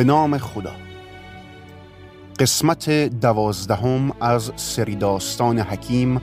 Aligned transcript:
به 0.00 0.04
نام 0.04 0.38
خدا. 0.38 0.72
قسمت 2.38 2.90
دوازدهم 2.90 4.12
از 4.20 4.52
سری 4.56 4.96
داستان 4.96 5.58
حکیم 5.58 6.20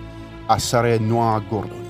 اثر 0.49 0.97
نوع 0.97 1.39
گردون. 1.51 1.85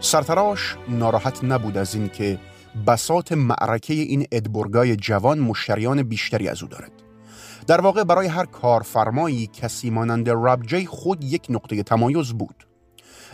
سرتراش 0.00 0.76
ناراحت 0.88 1.44
نبود 1.44 1.76
از 1.76 1.94
اینکه 1.94 2.38
بسات 2.86 3.32
معرکه 3.32 3.94
این 3.94 4.26
ادبرگای 4.32 4.96
جوان 4.96 5.38
مشتریان 5.38 6.02
بیشتری 6.02 6.48
از 6.48 6.62
او 6.62 6.68
دارد. 6.68 6.92
در 7.66 7.80
واقع 7.80 8.04
برای 8.04 8.26
هر 8.26 8.44
کارفرمایی 8.44 9.46
کسی 9.46 9.90
مانند 9.90 10.28
رابجی 10.28 10.86
خود 10.86 11.24
یک 11.24 11.46
نقطه 11.50 11.82
تمایز 11.82 12.32
بود. 12.32 12.66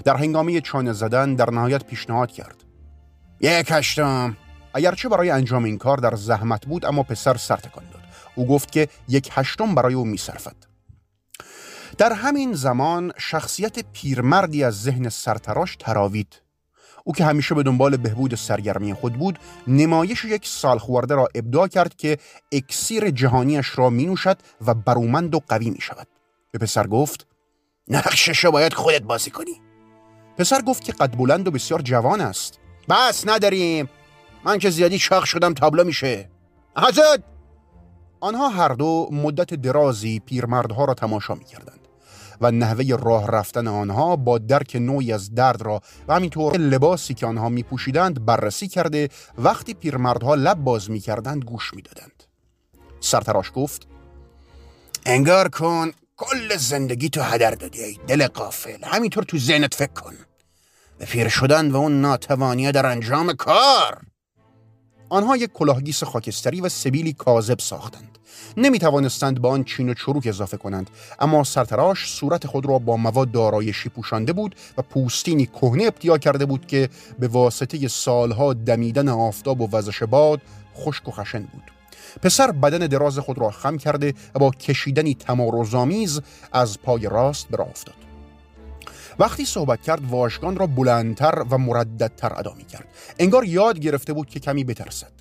در 0.05 0.16
هنگامی 0.16 0.60
چانه 0.60 0.92
زدن 0.92 1.34
در 1.34 1.50
نهایت 1.50 1.84
پیشنهاد 1.84 2.30
کرد. 2.30 2.69
یک 3.41 3.66
هشتم. 3.70 4.36
اگرچه 4.74 5.08
برای 5.08 5.30
انجام 5.30 5.64
این 5.64 5.78
کار 5.78 5.98
در 5.98 6.16
زحمت 6.16 6.66
بود 6.66 6.84
اما 6.84 7.02
پسر 7.02 7.36
سر 7.36 7.56
تکان 7.56 7.84
داد. 7.92 8.02
او 8.34 8.47
گفت 8.47 8.72
که 8.72 8.88
یک 9.08 9.28
هشتم 9.32 9.74
برای 9.74 9.94
او 9.94 10.05
میصرفد. 10.05 10.56
در 11.98 12.12
همین 12.12 12.52
زمان 12.52 13.12
شخصیت 13.19 13.78
پیرمردی 13.92 14.64
از 14.64 14.82
ذهن 14.82 15.08
سرتراش 15.08 15.77
تراوید. 15.77 16.42
او 17.05 17.12
که 17.12 17.24
همیشه 17.24 17.55
به 17.55 17.62
دنبال 17.62 17.97
بهبود 17.97 18.34
سرگرمی 18.34 18.94
خود 18.94 19.12
بود 19.12 19.38
نمایش 19.66 20.25
یک 20.25 20.47
سالخورده 20.47 21.14
را 21.14 21.28
ابداع 21.34 21.69
کرد 21.69 21.97
که 21.97 22.19
اکسیر 22.52 23.10
جهانیش 23.10 23.78
را 23.78 23.91
می 23.91 24.06
نوشد 24.06 24.38
و 24.66 24.75
برومند 24.75 25.34
و 25.34 25.41
قوی 25.48 25.70
می 25.70 25.80
شود 25.80 26.06
به 26.52 26.58
پسر 26.58 26.86
گفت 26.86 27.27
نقشش 27.88 28.47
باید 28.47 28.75
خودت 28.75 29.02
بازی 29.02 29.30
کنی. 29.30 29.60
پسر 30.38 30.62
گفت 30.62 30.84
که 30.84 30.92
قد 30.92 31.16
بلند 31.16 31.48
و 31.48 31.50
بسیار 31.50 31.82
جوان 31.82 32.20
است. 32.20 32.59
بس 32.89 33.28
نداریم. 33.28 33.91
من 34.45 34.59
که 34.59 34.70
زیادی 34.70 34.98
چاق 34.98 35.25
شدم 35.25 35.55
تابلو 35.55 35.84
میشه. 35.84 36.31
حضرت! 36.77 37.22
آنها 38.20 38.48
هر 38.48 38.69
دو 38.69 39.09
مدت 39.12 39.55
درازی 39.55 40.20
پیرمردها 40.20 40.84
را 40.84 40.95
تماشا 40.95 41.34
می 41.34 41.45
و 42.41 42.50
نحوه 42.50 42.97
راه 43.03 43.27
رفتن 43.27 43.69
آنها 43.69 44.17
با 44.17 44.39
درک 44.39 44.77
نوعی 44.77 45.12
از 45.12 45.34
درد 45.34 45.62
را 45.62 45.81
و 46.09 46.14
همینطور 46.14 46.56
لباسی 46.56 47.14
که 47.14 47.27
آنها 47.27 47.48
می 47.48 47.62
پوشیدند 47.62 48.25
بررسی 48.25 48.69
کرده 48.69 49.09
وقتی 49.39 49.75
پیرمردها 49.75 50.34
لب 50.34 50.59
باز 50.59 50.91
می 50.91 51.00
کردند 51.00 51.44
گوش 51.44 51.75
می 51.75 51.83
دادند. 51.83 52.25
سرتراش 53.00 53.53
گفت 53.54 53.87
انگار 55.06 55.49
کن 55.49 55.91
کل 56.16 56.56
زندگی 56.56 57.09
تو 57.09 57.22
هدر 57.22 57.50
دادی 57.50 58.00
دل 58.06 58.27
قافل 58.27 58.84
همینطور 58.84 59.25
تو 59.25 59.38
ذهنت 59.38 59.75
فکر 59.75 59.93
کن. 59.93 60.15
به 61.00 61.28
شدن 61.28 61.71
و 61.71 61.77
اون 61.77 62.00
ناتوانی 62.00 62.72
در 62.72 62.87
انجام 62.87 63.33
کار. 63.33 64.00
آنها 65.09 65.37
یک 65.37 65.53
کلاهگیس 65.53 66.05
خاکستری 66.05 66.61
و 66.61 66.69
سبیلی 66.69 67.12
کاذب 67.12 67.59
ساختند. 67.59 68.19
نمی 68.56 68.78
توانستند 68.78 69.43
به 69.43 69.49
آن 69.49 69.65
چین 69.65 69.89
و 69.89 69.94
چروک 69.94 70.27
اضافه 70.27 70.56
کنند 70.56 70.91
اما 71.19 71.44
سرتراش 71.44 72.12
صورت 72.12 72.47
خود 72.47 72.66
را 72.66 72.78
با 72.78 72.97
مواد 72.97 73.31
دارایشی 73.31 73.89
پوشانده 73.89 74.33
بود 74.33 74.56
و 74.78 74.83
پوستینی 74.83 75.47
کهنه 75.47 75.84
ابتیا 75.84 76.19
کرده 76.19 76.47
بود 76.47 76.66
که 76.66 76.89
به 77.19 77.28
واسطه 77.28 77.89
سالها 77.89 78.53
دمیدن 78.53 79.09
آفتاب 79.09 79.60
و 79.60 79.69
وزش 79.72 80.03
باد 80.03 80.41
خشک 80.77 81.09
و 81.09 81.10
خشن 81.10 81.43
بود. 81.43 81.62
پسر 82.22 82.53
بدن 82.53 82.78
دراز 82.78 83.19
خود 83.19 83.39
را 83.39 83.50
خم 83.50 83.77
کرده 83.77 84.15
و 84.34 84.39
با 84.39 84.50
کشیدنی 84.50 85.15
تمارزآمیز 85.15 86.21
از 86.53 86.81
پای 86.81 87.09
راست 87.09 87.49
به 87.49 87.60
افتاد. 87.60 88.09
وقتی 89.20 89.44
صحبت 89.44 89.82
کرد 89.82 90.10
واشگان 90.10 90.56
را 90.56 90.66
بلندتر 90.66 91.44
و 91.50 91.58
مرددتر 91.58 92.32
ادا 92.36 92.54
می 92.56 92.64
کرد 92.64 92.88
انگار 93.19 93.44
یاد 93.44 93.78
گرفته 93.78 94.12
بود 94.12 94.28
که 94.28 94.41
کمی 94.41 94.64
بترسد. 94.64 95.12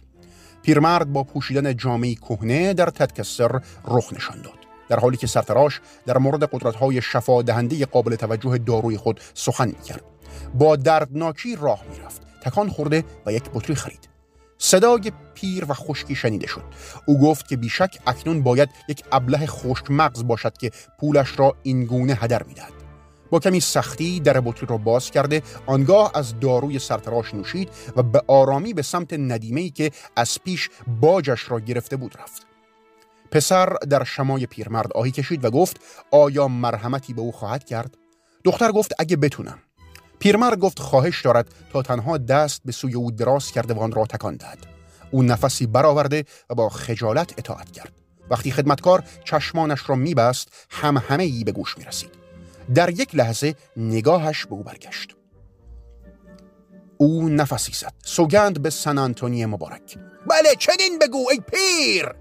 پیرمرد 0.64 1.14
با 1.14 1.24
پوشیدن 1.24 1.78
جامعه 1.78 2.16
کهنه 2.16 2.74
در 2.74 2.90
تدکستر 2.90 3.62
رخ 3.88 4.14
نشان 4.14 4.42
داد. 4.42 4.54
در 4.90 5.00
حالی 5.00 5.18
که 5.18 5.28
سرتراش 5.28 5.82
در 6.06 6.18
مورد 6.18 6.44
قدرت‌های 6.44 7.02
شفا 7.02 7.42
دهنده 7.42 7.86
قابل 7.86 8.16
توجه 8.16 8.58
داروی 8.58 8.98
خود 8.98 9.20
سخن 9.34 9.68
می‌کرد. 9.68 10.04
با 10.54 10.76
دردناکی 10.76 11.56
راه 11.56 11.84
می‌رفت. 11.92 12.22
تکان 12.44 12.70
خورده 12.70 13.04
و 13.26 13.34
یک 13.34 13.44
بطری 13.54 13.76
خرید. 13.76 14.10
صدای 14.58 15.12
پیر 15.34 15.66
و 15.68 15.74
خشکی 15.74 16.16
شنیده 16.16 16.48
شد. 16.48 16.64
او 17.06 17.20
گفت 17.20 17.48
که 17.48 17.58
بیشک 17.58 18.00
اکنون 18.08 18.44
باید 18.44 18.70
یک 18.88 19.04
ابله 19.12 19.46
خشک 19.46 19.92
مغز 19.92 20.24
باشد 20.24 20.58
که 20.58 20.72
پولش 21.00 21.40
را 21.40 21.56
اینگونه 21.64 22.14
هدر 22.14 22.44
می‌دهد. 22.44 22.79
با 23.30 23.40
کمی 23.40 23.60
سختی 23.60 24.20
در 24.20 24.42
بطری 24.42 24.68
را 24.68 24.78
باز 24.78 25.12
کرده 25.12 25.42
آنگاه 25.66 26.12
از 26.14 26.40
داروی 26.40 26.80
سرتراش 26.80 27.34
نوشید 27.34 27.70
و 27.96 28.04
به 28.04 28.24
آرامی 28.28 28.74
به 28.74 28.82
سمت 28.82 29.14
ندیمه 29.14 29.70
که 29.70 29.92
از 30.16 30.38
پیش 30.44 30.70
باجش 31.02 31.52
را 31.52 31.60
گرفته 31.60 31.96
بود 31.96 32.16
رفت. 32.22 32.48
پسر 33.32 33.74
در 33.90 34.04
شمای 34.04 34.46
پیرمرد 34.46 34.94
آهی 34.94 35.12
کشید 35.12 35.46
و 35.46 35.50
گفت 35.50 35.80
آیا 36.12 36.48
مرحمتی 36.48 37.14
به 37.14 37.22
او 37.22 37.32
خواهد 37.32 37.64
کرد؟ 37.64 37.98
دختر 38.44 38.72
گفت 38.72 38.92
اگه 39.00 39.18
بتونم. 39.18 39.60
پیرمرد 40.20 40.60
گفت 40.60 40.80
خواهش 40.80 41.22
دارد 41.22 41.48
تا 41.74 41.82
تنها 41.82 42.18
دست 42.18 42.62
به 42.66 42.72
سوی 42.72 42.94
او 42.94 43.12
دراز 43.12 43.52
کرده 43.52 43.74
و 43.74 43.80
آن 43.80 43.92
را 43.92 44.06
تکان 44.06 44.36
دهد. 44.36 44.66
او 45.12 45.24
نفسی 45.24 45.68
برآورده 45.68 46.26
و 46.50 46.56
با 46.56 46.70
خجالت 46.70 47.34
اطاعت 47.38 47.72
کرد. 47.72 47.92
وقتی 48.30 48.52
خدمتکار 48.52 49.04
چشمانش 49.24 49.90
را 49.90 49.96
میبست 49.96 50.68
هم 50.70 50.98
همه 50.98 51.24
ای 51.24 51.44
به 51.44 51.52
گوش 51.52 51.78
می 51.78 51.84
رسید. 51.84 52.19
در 52.74 52.90
یک 52.90 53.16
لحظه 53.16 53.56
نگاهش 53.78 54.46
به 54.46 54.52
او 54.52 54.64
برگشت. 54.64 55.16
او 56.98 57.30
نفسی 57.30 57.72
زد. 57.74 57.94
سوگند 58.04 58.62
به 58.62 58.70
سن 58.70 58.98
آنتونی 58.98 59.46
مبارک. 59.46 59.98
بله 60.30 60.56
چنین 60.60 61.00
بگو 61.02 61.26
ای 61.32 61.40
پیر! 61.40 62.16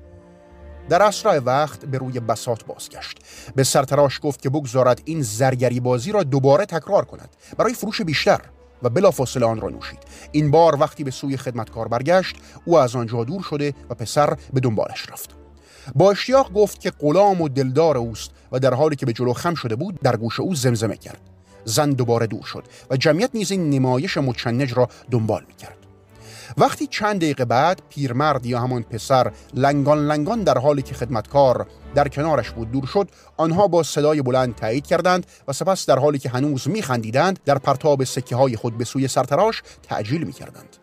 در 0.89 1.03
اسرع 1.03 1.39
وقت 1.39 1.85
به 1.85 1.99
روی 1.99 2.21
بسات 2.21 2.65
بازگشت. 2.65 3.19
به 3.57 3.65
سرتراش 3.65 4.21
گفت 4.23 4.43
که 4.43 4.51
بگذارد 4.51 5.03
این 5.05 5.23
زرگری 5.23 5.81
بازی 5.81 6.13
را 6.13 6.23
دوباره 6.23 6.67
تکرار 6.67 7.05
کند. 7.05 7.37
برای 7.59 7.75
فروش 7.75 8.03
بیشتر 8.03 8.41
و 8.83 8.91
بلافاصله 8.91 9.47
آن 9.47 9.61
را 9.61 9.69
نوشید. 9.69 9.99
این 10.33 10.51
بار 10.51 10.81
وقتی 10.81 11.05
به 11.05 11.11
سوی 11.11 11.37
خدمتکار 11.37 11.89
برگشت 11.89 12.37
او 12.65 12.79
از 12.79 12.97
آنجا 12.97 13.25
دور 13.25 13.43
شده 13.43 13.75
و 13.91 13.95
پسر 13.95 14.37
به 14.53 14.61
دنبالش 14.61 15.11
رفت. 15.11 15.38
با 15.95 16.11
اشتیاق 16.11 16.53
گفت 16.53 16.81
که 16.81 16.91
غلام 16.91 17.41
و 17.41 17.49
دلدار 17.49 17.99
اوست 17.99 18.31
و 18.53 18.59
در 18.59 18.75
حالی 18.75 18.97
که 18.97 19.07
به 19.07 19.13
جلو 19.13 19.33
خم 19.33 19.55
شده 19.55 19.77
بود 19.77 19.99
در 20.03 20.17
گوش 20.17 20.41
او 20.41 20.55
زمزمه 20.55 20.97
کرد 20.97 21.21
زن 21.65 21.91
دوباره 21.91 22.27
دور 22.27 22.43
شد 22.43 22.65
و 22.91 22.97
جمعیت 22.97 23.31
نیز 23.35 23.51
این 23.51 23.71
نمایش 23.71 24.17
مچنج 24.17 24.73
را 24.73 24.89
دنبال 25.11 25.45
می 25.49 25.55
کرد. 25.55 25.79
وقتی 26.59 26.87
چند 26.87 27.17
دقیقه 27.21 27.45
بعد 27.45 27.83
پیرمرد 27.89 28.47
یا 28.47 28.61
همان 28.61 28.83
پسر 28.83 29.33
لنگان 29.55 30.07
لنگان 30.07 30.43
در 30.43 30.59
حالی 30.59 30.83
که 30.83 30.95
خدمتکار 30.95 31.67
در 31.95 32.09
کنارش 32.09 32.51
بود 32.51 32.73
دور 32.73 32.87
شد 32.87 33.09
آنها 33.37 33.69
با 33.69 33.83
صدای 33.83 34.23
بلند 34.23 34.55
تایید 34.55 34.87
کردند 34.87 35.27
و 35.49 35.53
سپس 35.53 35.87
در 35.87 35.99
حالی 35.99 36.19
که 36.19 36.29
هنوز 36.29 36.69
میخندیدند 36.69 37.39
در 37.45 37.59
پرتاب 37.59 38.05
سکه 38.05 38.37
های 38.37 38.57
خود 38.57 38.79
به 38.79 38.85
سوی 38.85 39.09
سرتراش 39.09 39.63
تعجیل 39.83 40.25
می 40.25 40.33
کردند. 40.33 40.77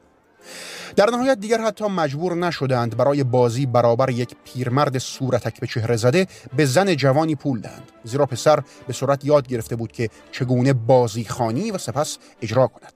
در 0.96 1.10
نهایت 1.10 1.40
دیگر 1.40 1.62
حتی 1.62 1.86
مجبور 1.86 2.36
نشدند 2.36 2.98
برای 2.98 3.24
بازی 3.24 3.66
برابر 3.66 4.10
یک 4.10 4.36
پیرمرد 4.44 4.98
صورتک 4.98 5.60
به 5.60 5.68
چهره 5.68 5.96
زده 5.96 6.28
به 6.58 6.66
زن 6.66 6.96
جوانی 6.96 7.36
پول 7.36 7.62
دهند. 7.62 7.92
زیرا 8.04 8.26
پسر 8.26 8.60
به 8.88 8.94
صورت 8.94 9.26
یاد 9.26 9.48
گرفته 9.48 9.76
بود 9.76 9.92
که 9.92 10.10
چگونه 10.32 10.74
بازی 10.74 11.26
خانی 11.26 11.72
و 11.72 11.78
سپس 11.78 12.18
اجرا 12.42 12.68
کند. 12.68 12.94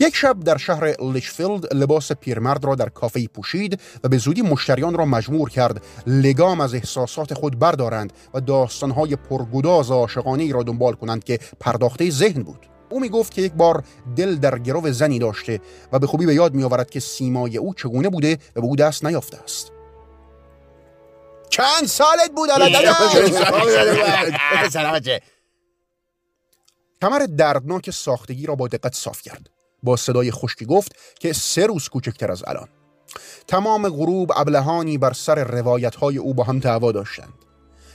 یک 0.00 0.16
شب 0.16 0.40
در 0.40 0.56
شهر 0.56 1.02
لیچفیلد 1.02 1.74
لباس 1.74 2.12
پیرمرد 2.12 2.64
را 2.64 2.74
در 2.74 2.88
کافه 2.88 3.26
پوشید 3.26 3.80
و 4.04 4.08
به 4.08 4.18
زودی 4.18 4.42
مشتریان 4.42 4.94
را 4.94 5.04
مجبور 5.04 5.50
کرد 5.50 5.82
لگام 6.06 6.60
از 6.60 6.74
احساسات 6.74 7.34
خود 7.34 7.58
بردارند 7.58 8.12
و 8.34 8.40
داستانهای 8.40 9.16
پرگداز 9.16 9.90
عاشقانه 9.90 10.52
را 10.52 10.62
دنبال 10.62 10.92
کنند 10.92 11.24
که 11.24 11.38
پرداخته 11.60 12.10
ذهن 12.10 12.42
بود. 12.42 12.73
او 12.94 13.00
می 13.00 13.08
گفت 13.08 13.34
که 13.34 13.42
یک 13.42 13.52
بار 13.52 13.84
دل 14.16 14.36
در 14.36 14.58
گرو 14.58 14.92
زنی 14.92 15.18
داشته 15.18 15.60
و 15.92 15.98
به 15.98 16.06
خوبی 16.06 16.26
به 16.26 16.34
یاد 16.34 16.54
می 16.54 16.64
آورد 16.64 16.90
که 16.90 17.00
سیمای 17.00 17.56
او 17.56 17.74
چگونه 17.74 18.08
بوده 18.08 18.38
و 18.56 18.60
به 18.60 18.66
او 18.66 18.76
دست 18.76 19.04
نیافته 19.04 19.38
است. 19.42 19.72
چند 21.50 21.86
سالت 21.86 22.30
بود 22.36 22.50
کمر 27.02 27.18
دردناک 27.18 27.90
ساختگی 27.90 28.46
را 28.46 28.54
با 28.54 28.68
دقت 28.68 28.94
صاف 28.94 29.22
کرد. 29.22 29.50
با 29.82 29.96
صدای 29.96 30.30
خشکی 30.30 30.64
گفت 30.64 30.96
که 31.20 31.32
سه 31.32 31.66
روز 31.66 31.88
کوچکتر 31.88 32.32
از 32.32 32.44
الان. 32.46 32.68
تمام 33.46 33.88
غروب 33.88 34.32
ابلهانی 34.36 34.98
بر 34.98 35.12
سر 35.12 35.44
روایت 35.44 35.94
های 35.94 36.18
او 36.18 36.34
با 36.34 36.44
هم 36.44 36.58
دعوا 36.58 36.92
داشتند. 36.92 37.43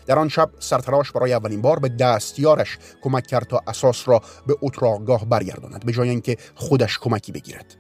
در 0.09 0.19
آن 0.19 0.29
شب 0.29 0.49
سرتراش 0.59 1.11
برای 1.11 1.33
اولین 1.33 1.61
بار 1.61 1.79
به 1.79 1.89
دستیارش 1.89 2.77
کمک 3.01 3.27
کرد 3.27 3.47
تا 3.47 3.61
اساس 3.67 4.07
را 4.07 4.21
به 4.47 4.55
اتراقگاه 4.61 5.25
برگرداند 5.25 5.85
به 5.85 5.91
جای 5.91 6.09
اینکه 6.09 6.37
خودش 6.55 6.99
کمکی 6.99 7.31
بگیرد. 7.31 7.75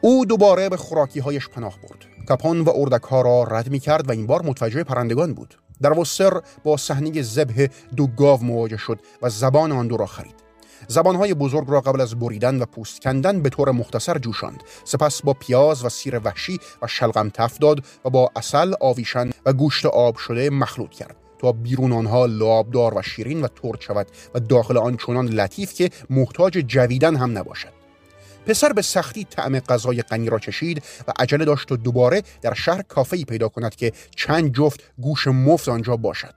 او 0.00 0.24
دوباره 0.24 0.68
به 0.68 0.76
خوراکی 0.76 1.20
هایش 1.20 1.48
پناه 1.48 1.78
برد. 1.82 2.26
کپان 2.28 2.60
و 2.60 2.72
اردک 2.74 3.02
ها 3.02 3.22
را 3.22 3.44
رد 3.44 3.70
می 3.70 3.80
کرد 3.80 4.08
و 4.08 4.12
این 4.12 4.26
بار 4.26 4.42
متوجه 4.42 4.84
پرندگان 4.84 5.34
بود. 5.34 5.54
در 5.82 5.98
وسر 5.98 6.40
با 6.64 6.76
صحنه 6.76 7.22
ذبح 7.22 7.66
دو 7.96 8.06
گاو 8.06 8.44
مواجه 8.44 8.76
شد 8.76 9.00
و 9.22 9.28
زبان 9.28 9.72
آن 9.72 9.88
دو 9.88 9.96
را 9.96 10.06
خرید. 10.06 10.41
زبانهای 10.88 11.34
بزرگ 11.34 11.70
را 11.70 11.80
قبل 11.80 12.00
از 12.00 12.18
بریدن 12.18 12.62
و 12.62 12.64
پوست 12.64 13.02
کندن 13.02 13.42
به 13.42 13.48
طور 13.48 13.70
مختصر 13.70 14.18
جوشاند. 14.18 14.62
سپس 14.84 15.22
با 15.22 15.32
پیاز 15.32 15.84
و 15.84 15.88
سیر 15.88 16.20
وحشی 16.24 16.58
و 16.82 16.86
شلغم 16.86 17.28
تف 17.28 17.58
داد 17.58 17.84
و 18.04 18.10
با 18.10 18.30
اصل 18.36 18.74
آویشن 18.80 19.30
و 19.46 19.52
گوشت 19.52 19.86
آب 19.86 20.16
شده 20.16 20.50
مخلوط 20.50 20.90
کرد. 20.90 21.16
تا 21.38 21.52
بیرون 21.52 21.92
آنها 21.92 22.26
لابدار 22.26 22.98
و 22.98 23.02
شیرین 23.02 23.42
و 23.42 23.48
ترد 23.48 23.80
شود 23.80 24.06
و 24.34 24.40
داخل 24.40 24.76
آن 24.78 24.96
چنان 24.96 25.28
لطیف 25.28 25.74
که 25.74 25.90
محتاج 26.10 26.52
جویدن 26.52 27.16
هم 27.16 27.38
نباشد. 27.38 27.72
پسر 28.46 28.72
به 28.72 28.82
سختی 28.82 29.24
طعم 29.24 29.58
غذای 29.58 30.02
غنی 30.02 30.30
را 30.30 30.38
چشید 30.38 30.82
و 31.08 31.12
عجله 31.18 31.44
داشت 31.44 31.72
و 31.72 31.76
دوباره 31.76 32.22
در 32.42 32.54
شهر 32.54 32.82
کافه 32.82 33.24
پیدا 33.24 33.48
کند 33.48 33.74
که 33.74 33.92
چند 34.16 34.54
جفت 34.54 34.80
گوش 34.98 35.26
مفت 35.26 35.68
آنجا 35.68 35.96
باشد. 35.96 36.34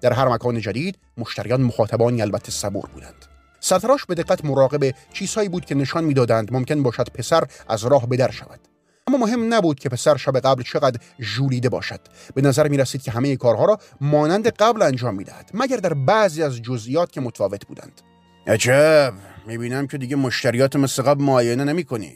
در 0.00 0.12
هر 0.12 0.28
مکان 0.28 0.60
جدید 0.60 0.98
مشتریان 1.18 1.62
مخاطبانی 1.62 2.22
البته 2.22 2.52
صبور 2.52 2.88
بودند. 2.94 3.33
سرتراش 3.64 4.04
به 4.04 4.14
دقت 4.14 4.44
مراقب 4.44 4.94
چیزهایی 5.12 5.48
بود 5.48 5.64
که 5.64 5.74
نشان 5.74 6.04
می‌دادند 6.04 6.52
ممکن 6.52 6.82
باشد 6.82 7.08
پسر 7.14 7.44
از 7.68 7.84
راه 7.84 8.06
بدر 8.06 8.30
شود. 8.30 8.60
اما 9.06 9.18
مهم 9.18 9.54
نبود 9.54 9.80
که 9.80 9.88
پسر 9.88 10.16
شب 10.16 10.38
قبل 10.38 10.62
چقدر 10.62 11.00
ژولیده 11.20 11.68
باشد. 11.68 12.00
به 12.34 12.42
نظر 12.42 12.68
می 12.68 12.76
رسید 12.76 13.02
که 13.02 13.10
همه 13.10 13.36
کارها 13.36 13.64
را 13.64 13.78
مانند 14.00 14.48
قبل 14.48 14.82
انجام 14.82 15.14
می‌دهد 15.14 15.50
مگر 15.54 15.76
در 15.76 15.94
بعضی 15.94 16.42
از 16.42 16.62
جزئیات 16.62 17.12
که 17.12 17.20
متفاوت 17.20 17.66
بودند. 17.66 18.00
عجب! 18.46 19.14
می‌بینم 19.46 19.86
که 19.86 19.98
دیگه 19.98 20.16
مشتریات 20.16 20.76
مثل 20.76 21.02
قبل 21.02 21.24
معاینه 21.24 21.64
نمی 21.64 21.84
کنی. 21.84 22.14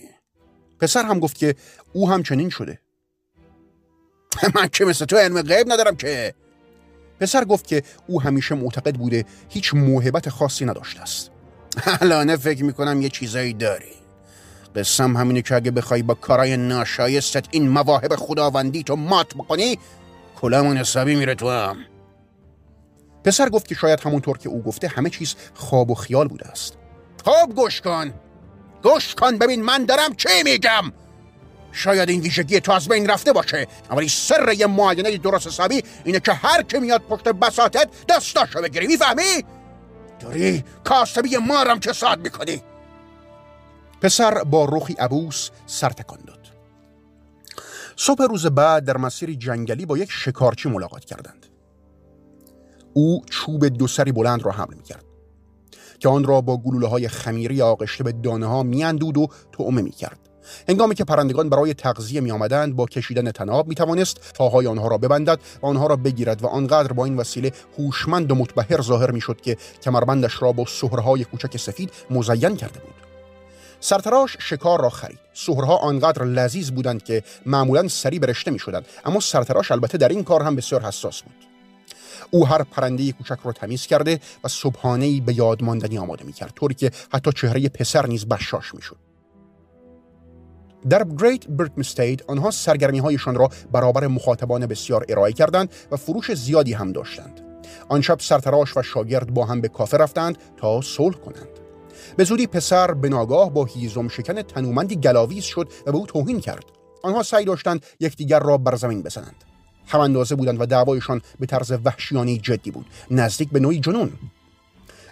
پسر 0.81 1.03
هم 1.03 1.19
گفت 1.19 1.39
که 1.39 1.55
او 1.93 2.11
هم 2.11 2.23
چنین 2.23 2.51
شده. 2.51 2.81
من 4.55 4.69
که 4.69 4.85
مثل 4.85 5.05
تو 5.05 5.17
علم 5.17 5.43
غیب 5.43 5.73
ندارم 5.73 5.97
که! 5.97 6.35
پسر 7.21 7.45
گفت 7.45 7.67
که 7.67 7.83
او 8.07 8.23
همیشه 8.23 8.55
معتقد 8.55 8.95
بوده 8.95 9.25
هیچ 9.49 9.75
موهبت 9.75 10.29
خاصی 10.29 10.65
نداشته 10.65 11.01
است. 11.01 11.31
الانه 12.01 12.37
فکر 12.37 12.65
می‌کنم 12.65 13.03
یه 13.03 13.09
چیزایی 13.09 13.53
داری. 13.55 13.93
قسم 14.77 15.17
همینه 15.17 15.43
که 15.43 15.55
اگه 15.55 15.71
بخوای 15.71 16.03
با 16.03 16.15
کارای 16.15 16.57
ناشایستت 16.57 17.47
این 17.51 17.69
مواهب 17.69 18.17
خداوندی 18.17 18.83
تو 18.83 18.97
مات 18.97 19.35
بکنی 19.35 19.79
کلمون 20.41 20.77
حسابی 20.77 21.15
میره 21.15 21.35
تو 21.35 21.51
هم. 21.51 21.77
پسر 23.25 23.49
گفت 23.49 23.69
که 23.69 23.75
شاید 23.75 24.01
همونطور 24.01 24.39
که 24.39 24.49
او 24.49 24.63
گفته 24.63 24.89
همه 24.89 25.11
چیز 25.11 25.35
خواب 25.55 25.91
و 25.91 25.95
خیال 25.95 26.29
بوده 26.29 26.47
است. 26.47 26.75
خب 27.25 27.53
گوش 27.57 27.81
کن. 27.81 28.15
گوش 28.83 29.15
کن 29.15 29.39
ببین 29.39 29.63
من 29.63 29.85
دارم 29.85 30.15
چی 30.15 30.43
میگم. 30.45 30.93
شاید 31.73 32.09
این 32.09 32.21
ویژگی 32.21 32.61
تو 32.61 32.73
از 32.73 32.89
بین 32.89 33.11
رفته 33.11 33.33
باشه 33.33 33.67
ولی 33.91 34.09
سر 34.09 34.53
یه 34.53 34.67
معاینه 34.67 35.17
درست 35.17 35.47
حسابی 35.47 35.83
اینه 36.05 36.21
که 36.21 36.33
هر 36.33 36.63
که 36.63 36.79
میاد 36.79 37.01
پشت 37.01 37.23
بساتت 37.29 37.89
دستاشو 38.09 38.63
بگیری 38.63 38.87
می‌فهمی؟ 38.87 39.45
داری؟ 40.21 40.65
کاسبی 40.85 41.37
مارم 41.37 41.81
که 41.81 41.93
ساد 41.93 42.19
می‌کنی. 42.19 42.63
پسر 44.01 44.45
با 44.45 44.65
رخی 44.65 44.93
عبوس 44.93 45.51
سر 45.67 45.91
تکان 45.91 46.19
داد. 46.27 46.39
صبح 47.97 48.25
روز 48.25 48.47
بعد 48.47 48.85
در 48.85 48.97
مسیر 48.97 49.35
جنگلی 49.35 49.87
با 49.87 49.99
یک 49.99 50.11
شکارچی 50.11 50.69
ملاقات 50.69 51.05
کردند. 51.05 51.47
او 52.93 53.23
چوب 53.31 53.67
دو 53.67 53.87
سری 53.87 54.13
بلند 54.13 54.43
را 54.43 54.53
حمل 54.53 54.75
می‌کرد 54.75 55.05
که 55.99 56.09
آن 56.09 56.25
را 56.25 56.41
با 56.41 56.57
گلوله 56.57 56.89
های 56.89 57.09
خمیری 57.09 57.63
آغشته 57.63 58.05
به 58.05 58.13
دانه 58.13 58.47
ها 58.47 58.63
میاندود 58.63 59.19
و 59.19 59.29
تعمه 59.53 59.83
می‌کرد. 59.83 60.28
هنگامی 60.69 60.95
که 60.95 61.05
پرندگان 61.05 61.49
برای 61.49 61.75
تغذیه 61.75 62.21
می 62.21 62.31
آمدند 62.31 62.77
با 62.77 62.87
کشیدن 62.87 63.31
تناب 63.31 63.69
می 63.69 63.75
توانست 63.75 64.35
پاهای 64.35 64.67
آنها 64.67 64.89
را 64.89 64.99
ببندد 64.99 65.39
و 65.63 65.67
آنها 65.67 65.87
را 65.87 65.97
بگیرد 65.97 66.45
و 66.45 66.47
آنقدر 66.47 66.93
با 66.93 67.05
این 67.05 67.17
وسیله 67.17 67.53
هوشمند 67.79 68.33
و 68.33 68.35
متبهر 68.35 68.83
ظاهر 68.83 69.11
می 69.11 69.21
شد 69.21 69.41
که 69.41 69.57
کمربندش 69.83 70.43
را 70.43 70.53
با 70.53 70.65
سهرهای 70.67 71.25
کوچک 71.25 71.57
سفید 71.57 71.93
مزین 72.11 72.57
کرده 72.57 72.81
بود. 72.81 72.95
سرتراش 73.81 74.37
شکار 74.41 74.81
را 74.81 74.91
خرید. 74.91 75.19
سهرها 75.35 75.77
آنقدر 75.77 76.25
لذیذ 76.25 76.71
بودند 76.71 77.03
که 77.03 77.23
معمولا 77.47 77.89
سری 77.89 78.19
برشته 78.19 78.51
می 78.51 78.59
شدند 78.59 78.87
اما 79.05 79.21
سرتراش 79.21 79.71
البته 79.71 79.99
در 79.99 80.09
این 80.09 80.25
کار 80.25 80.43
هم 80.43 80.57
بسیار 80.57 80.83
حساس 80.83 81.23
بود. 81.23 81.35
او 82.31 82.47
هر 82.47 82.63
پرنده 82.63 83.13
کوچک 83.13 83.39
را 83.45 83.53
تمیز 83.53 83.87
کرده 83.87 84.21
و 84.45 84.49
صبحانه 84.49 85.21
به 85.21 85.35
یاد 85.35 85.63
ماندنی 85.63 85.99
آماده 85.99 86.25
می 86.25 86.33
کرد 86.33 86.53
طوری 86.57 86.75
که 86.75 86.91
حتی 87.13 87.33
چهره 87.33 87.69
پسر 87.69 88.07
نیز 88.07 88.27
بشاش 88.27 88.75
می 88.75 88.83
شد. 88.83 89.08
در 90.91 91.07
گریت 91.19 91.49
برتمستید 91.49 92.25
آنها 92.27 92.51
سرگرمی 92.51 92.99
هایشان 92.99 93.35
را 93.35 93.49
برابر 93.73 94.07
مخاطبان 94.07 94.67
بسیار 94.67 95.05
ارائه 95.09 95.33
کردند 95.33 95.73
و 95.91 95.97
فروش 95.97 96.35
زیادی 96.35 96.73
هم 96.73 96.93
داشتند. 96.93 97.41
آن 97.89 98.01
شب 98.01 98.21
سرتراش 98.21 98.77
و 98.77 98.83
شاگرد 98.83 99.35
با 99.35 99.45
هم 99.45 99.61
به 99.61 99.69
کافه 99.69 99.97
رفتند 99.97 100.39
تا 100.57 100.81
صلح 100.81 101.17
کنند. 101.17 101.49
به 102.17 102.25
زودی 102.25 102.47
پسر 102.47 102.95
به 102.95 103.09
ناگاه 103.09 103.53
با 103.53 103.65
هیزم 103.65 104.09
شکن 104.09 104.43
تنومندی 104.43 104.97
گلاویز 104.97 105.45
شد 105.45 105.69
و 105.87 105.93
به 105.93 105.99
او 105.99 106.07
توهین 106.07 106.41
کرد. 106.41 106.65
آنها 107.03 107.23
سعی 107.23 107.45
داشتند 107.45 107.87
یکدیگر 108.01 108.41
را 108.41 108.59
بر 108.59 108.77
زمین 108.77 109.03
بزنند. 109.03 109.45
هم 109.87 110.01
اندازه 110.01 110.35
بودند 110.35 110.61
و 110.61 110.67
دعوایشان 110.67 111.21
به 111.41 111.47
طرز 111.47 111.73
وحشیانی 111.85 112.39
جدی 112.39 112.71
بود 112.71 112.87
نزدیک 113.11 113.51
به 113.51 113.61
نوعی 113.61 113.81
جنون 113.81 114.13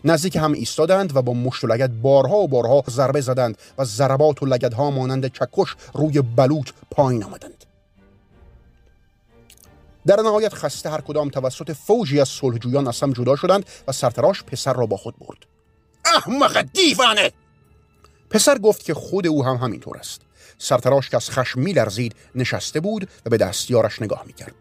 نزدیک 0.07 0.37
هم 0.37 0.53
ایستادند 0.53 1.17
و 1.17 1.23
با 1.23 1.33
مشت 1.33 1.65
و 1.65 1.67
لگد 1.67 1.91
بارها 1.91 2.37
و 2.37 2.49
بارها 2.49 2.85
ضربه 2.91 3.21
زدند 3.21 3.59
و 3.79 3.85
ضربات 3.85 4.43
و 4.43 4.47
لگدها 4.47 4.91
مانند 4.91 5.27
چکش 5.27 5.77
روی 5.95 6.21
بلوط 6.21 6.71
پایین 6.91 7.25
آمدند. 7.25 7.65
در 10.07 10.21
نهایت 10.21 10.55
خسته 10.55 10.91
هر 10.91 11.01
کدام 11.01 11.29
توسط 11.29 11.73
فوجی 11.73 12.21
از 12.21 12.29
صلحجویان 12.29 12.89
از 12.89 13.01
هم 13.01 13.13
جدا 13.13 13.37
شدند 13.37 13.67
و 13.89 13.93
سرتراش 13.93 14.43
پسر 14.43 14.73
را 14.73 14.87
با 14.87 14.97
خود 14.97 15.15
برد. 15.19 15.39
احمق 16.05 16.61
دیوانه! 16.73 17.33
پسر 18.31 18.59
گفت 18.59 18.85
که 18.85 18.95
خود 18.95 19.27
او 19.27 19.45
هم 19.45 19.57
همینطور 19.57 19.99
است. 19.99 20.21
سرتراش 20.59 21.11
که 21.11 21.17
از 21.17 21.31
خشم 21.31 21.61
میلرزید 21.61 22.15
نشسته 22.35 22.81
بود 22.81 23.09
و 23.27 23.31
به 23.31 23.37
دستیارش 23.37 24.03
نگاه 24.03 24.23
می‌کرد. 24.27 24.55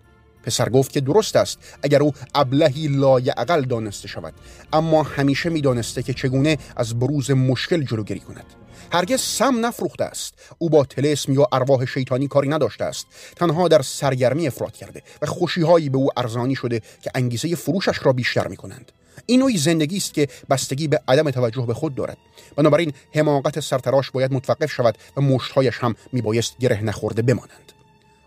پسر 0.46 0.70
گفت 0.70 0.92
که 0.92 1.02
درست 1.02 1.36
است 1.36 1.58
اگر 1.84 2.02
او 2.02 2.14
ابلهی 2.36 2.88
لایعقل 2.88 3.62
دانسته 3.62 4.08
شود. 4.08 4.34
اما 4.74 5.04
همیشه 5.04 5.50
می‌دانسته 5.50 6.04
که 6.04 6.14
چگونه 6.14 6.58
از 6.76 7.00
بروز 7.00 7.32
مشکل 7.32 7.84
جلوگیری 7.84 8.20
کند. 8.20 8.46
هرگز 8.92 9.22
سم 9.22 9.66
نفروخته 9.66 10.04
است. 10.04 10.34
او 10.58 10.70
با 10.70 10.84
تلسم 10.84 11.34
یا 11.34 11.48
ارواح 11.52 11.86
شیطانی 11.86 12.28
کاری 12.28 12.50
نداشته 12.50 12.86
است. 12.86 13.06
تنها 13.36 13.68
در 13.68 13.82
سرگرمی 13.82 14.48
افراد 14.48 14.74
کرده 14.74 15.02
و 15.22 15.26
خوشیهایی 15.26 15.90
به 15.90 15.98
او 15.98 16.10
ارزانی 16.18 16.56
شده 16.56 16.82
که 17.02 17.12
انگیزه 17.16 17.56
فروشش 17.56 18.06
را 18.06 18.14
بیشتر 18.14 18.48
می 18.48 18.58
کنند 18.58 18.92
این 19.26 19.40
نوعی 19.40 19.58
زندگی 19.58 19.98
است 19.98 20.14
که 20.14 20.28
بستگی 20.50 20.88
به 20.88 21.00
عدم 21.08 21.32
توجه 21.32 21.66
به 21.66 21.74
خود 21.74 21.96
دارد. 21.96 22.18
بنابراین 22.56 22.94
حماقت 23.16 23.60
سرتراش 23.60 24.12
باید 24.12 24.34
متوقف 24.34 24.72
شود 24.72 24.98
و 25.18 25.22
مشتهایش 25.22 25.78
هم 25.80 25.96
میبایست 26.14 26.58
گره 26.60 26.84
نخورده 26.84 27.22
بمانند. 27.22 27.72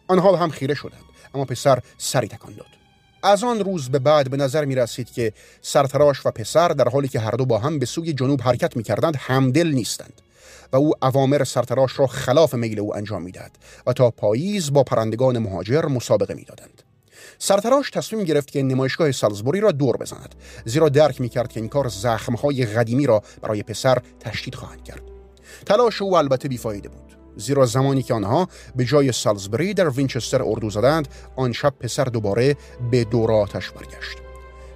آنها 0.08 0.36
هم 0.36 0.50
خیره 0.50 0.74
شدند. 0.74 1.02
اما 1.34 1.44
پسر 1.44 1.78
سری 1.98 2.28
تکان 2.28 2.54
داد. 2.54 2.66
از 3.22 3.44
آن 3.44 3.60
روز 3.60 3.88
به 3.88 3.98
بعد 3.98 4.30
به 4.30 4.36
نظر 4.36 4.64
می 4.64 4.74
رسید 4.74 5.10
که 5.10 5.32
سرتراش 5.62 6.26
و 6.26 6.30
پسر 6.30 6.68
در 6.68 6.88
حالی 6.88 7.08
که 7.08 7.20
هر 7.20 7.30
دو 7.30 7.46
با 7.46 7.58
هم 7.58 7.78
به 7.78 7.86
سوی 7.86 8.12
جنوب 8.12 8.42
حرکت 8.42 8.76
می 8.76 8.82
کردند 8.82 9.16
همدل 9.16 9.68
نیستند 9.68 10.22
و 10.72 10.76
او 10.76 10.92
اوامر 11.02 11.44
سرتراش 11.44 11.98
را 11.98 12.06
خلاف 12.06 12.54
میل 12.54 12.80
او 12.80 12.96
انجام 12.96 13.22
می‌داد 13.22 13.50
و 13.86 13.92
تا 13.92 14.10
پاییز 14.10 14.72
با 14.72 14.82
پرندگان 14.82 15.38
مهاجر 15.38 15.86
مسابقه 15.86 16.34
می‌دادند 16.34 16.82
سرتراش 17.38 17.90
تصمیم 17.90 18.24
گرفت 18.24 18.50
که 18.50 18.62
نمایشگاه 18.62 19.12
سالزبوری 19.12 19.60
را 19.60 19.72
دور 19.72 19.96
بزند 19.96 20.34
زیرا 20.64 20.88
درک 20.88 21.20
می‌کرد 21.20 21.52
که 21.52 21.60
این 21.60 21.68
کار 21.68 21.88
زخمهای 21.88 22.66
قدیمی 22.66 23.06
را 23.06 23.22
برای 23.42 23.62
پسر 23.62 23.98
تشدید 24.20 24.54
خواهند 24.54 24.84
کرد. 24.84 25.02
تلاش 25.66 26.02
او 26.02 26.16
البته 26.16 26.48
بیفایده 26.48 26.88
بود. 26.88 27.17
زیرا 27.36 27.66
زمانی 27.66 28.02
که 28.02 28.14
آنها 28.14 28.48
به 28.76 28.84
جای 28.84 29.12
سالزبری 29.12 29.74
در 29.74 29.88
وینچستر 29.88 30.42
اردو 30.42 30.70
زدند 30.70 31.08
آن 31.36 31.52
شب 31.52 31.74
پسر 31.80 32.04
دوباره 32.04 32.56
به 32.90 33.04
دوراتش 33.04 33.70
برگشت. 33.70 34.18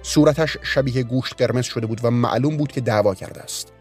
صورتش 0.01 0.57
شبیه 0.61 1.03
گوشت 1.03 1.33
قرمز 1.37 1.65
شده 1.65 1.87
بود 1.87 1.99
و 2.03 2.11
معلوم 2.11 2.57
بود 2.57 2.71
که 2.71 2.81
دعوا 2.81 3.15
کرده 3.15 3.41
است. 3.41 3.73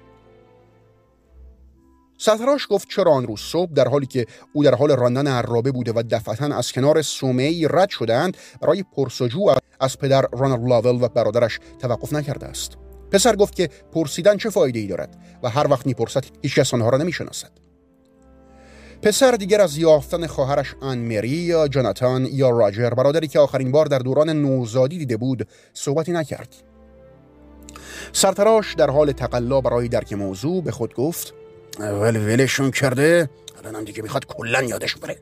سرتراش 2.19 2.67
گفت 2.71 2.88
چرا 2.88 3.12
آن 3.12 3.26
روز 3.26 3.41
صبح 3.41 3.73
در 3.73 3.88
حالی 3.88 4.07
که 4.07 4.26
او 4.52 4.64
در 4.64 4.75
حال 4.75 4.97
راندن 4.97 5.26
عرابه 5.26 5.73
بوده 5.73 5.93
و 5.93 6.02
دفعتا 6.11 6.57
از 6.57 6.73
کنار 6.73 7.02
ای 7.23 7.69
رد 7.71 7.88
شدند 7.88 8.37
برای 8.61 8.85
پرسجو 8.97 9.55
از 9.81 9.99
پدر 9.99 10.26
رانالد 10.33 10.69
لاول 10.69 11.02
و 11.02 11.09
برادرش 11.09 11.59
توقف 11.79 12.12
نکرده 12.12 12.47
است. 12.47 12.76
پسر 13.11 13.37
گفت 13.37 13.55
که 13.55 13.69
پرسیدن 13.93 14.37
چه 14.37 14.50
فایده 14.50 14.79
ای 14.79 14.87
دارد 14.87 15.17
و 15.43 15.49
هر 15.49 15.67
وقت 15.71 15.87
می‌پرسد 15.87 16.25
هیچ 16.43 16.55
کس 16.55 16.75
آنها 16.75 16.88
را 16.88 16.99
نمی‌شناسد. 16.99 17.50
پسر 19.03 19.33
دیگر 19.33 19.61
از 19.61 19.79
یافتن 19.79 20.27
خواهرش 20.27 20.75
ان 20.83 20.99
مری 20.99 21.29
یا 21.29 21.69
جاناتان 21.69 22.29
یا 22.33 22.51
راجر 22.51 22.91
برادری 22.91 23.29
که 23.29 23.39
آخرین 23.39 23.73
بار 23.73 23.87
در 23.87 23.99
دوران 23.99 24.31
نوزادی 24.31 24.99
دیده 24.99 25.17
بود 25.17 25.49
صحبتی 25.75 26.13
نکرد. 26.13 26.55
سرتراش 28.13 28.75
در 28.75 28.91
حال 28.91 29.13
تقلا 29.13 29.61
برای 29.61 29.89
درک 29.89 30.13
موضوع 30.13 30.63
به 30.63 30.71
خود 30.71 30.95
گفت 30.95 31.35
ول 31.79 32.17
ولشون 32.17 32.71
کرده 32.71 33.31
الانم 33.65 33.85
دیگه 33.85 34.03
می‌خواد 34.03 34.27
کلا 34.27 34.63
یادش 34.63 34.97
بره. 34.97 35.19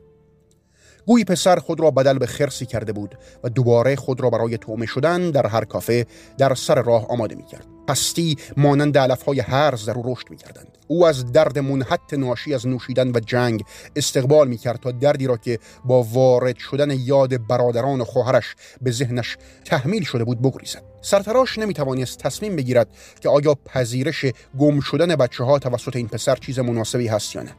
گویی 1.05 1.25
پسر 1.25 1.55
خود 1.55 1.79
را 1.79 1.91
بدل 1.91 2.17
به 2.17 2.25
خرسی 2.25 2.65
کرده 2.65 2.93
بود 2.93 3.17
و 3.43 3.49
دوباره 3.49 3.95
خود 3.95 4.21
را 4.21 4.29
برای 4.29 4.57
تومه 4.57 4.85
شدن 4.85 5.31
در 5.31 5.47
هر 5.47 5.65
کافه 5.65 6.05
در 6.37 6.55
سر 6.55 6.81
راه 6.81 7.07
آماده 7.07 7.35
می‌کرد. 7.35 7.65
پستی 7.87 8.37
مانند 8.57 8.97
علفهای 8.97 9.39
هرز 9.39 9.85
در 9.85 9.93
او 9.93 10.13
رشد 10.13 10.29
می‌کردند. 10.29 10.77
او 10.87 11.05
از 11.05 11.31
درد 11.31 11.59
منحت 11.59 12.13
ناشی 12.13 12.53
از 12.53 12.67
نوشیدن 12.67 13.11
و 13.11 13.19
جنگ 13.19 13.63
استقبال 13.95 14.47
می‌کرد 14.47 14.79
تا 14.79 14.91
دردی 14.91 15.27
را 15.27 15.37
که 15.37 15.59
با 15.85 16.03
وارد 16.03 16.57
شدن 16.57 16.91
یاد 16.91 17.47
برادران 17.47 18.01
و 18.01 18.05
خواهرش 18.05 18.55
به 18.81 18.91
ذهنش 18.91 19.37
تحمیل 19.65 20.03
شده 20.03 20.23
بود 20.23 20.41
بگریزد. 20.41 20.83
سرتراش 21.01 21.57
نمی‌توانست 21.57 22.19
تصمیم 22.19 22.55
بگیرد 22.55 22.87
که 23.21 23.29
آیا 23.29 23.55
پذیرش 23.65 24.25
گم 24.59 24.79
شدن 24.79 25.15
بچه 25.15 25.43
ها 25.43 25.59
توسط 25.59 25.95
این 25.95 26.07
پسر 26.07 26.35
چیز 26.35 26.59
مناسبی 26.59 27.07
هست 27.07 27.35
یا 27.35 27.41
نه. 27.41 27.51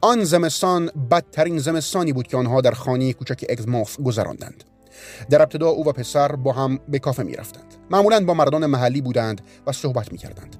آن 0.00 0.24
زمستان 0.24 0.90
بدترین 1.10 1.58
زمستانی 1.58 2.12
بود 2.12 2.26
که 2.26 2.36
آنها 2.36 2.60
در 2.60 2.70
خانه 2.70 3.12
کوچک 3.12 3.44
اگزماف 3.48 4.00
گذراندند. 4.00 4.64
در 5.30 5.42
ابتدا 5.42 5.68
او 5.68 5.88
و 5.88 5.92
پسر 5.92 6.36
با 6.36 6.52
هم 6.52 6.78
به 6.88 6.98
کافه 6.98 7.22
می 7.22 7.34
رفتند. 7.34 7.74
معمولا 7.90 8.24
با 8.24 8.34
مردان 8.34 8.66
محلی 8.66 9.00
بودند 9.00 9.40
و 9.66 9.72
صحبت 9.72 10.12
می 10.12 10.18
کردند. 10.18 10.56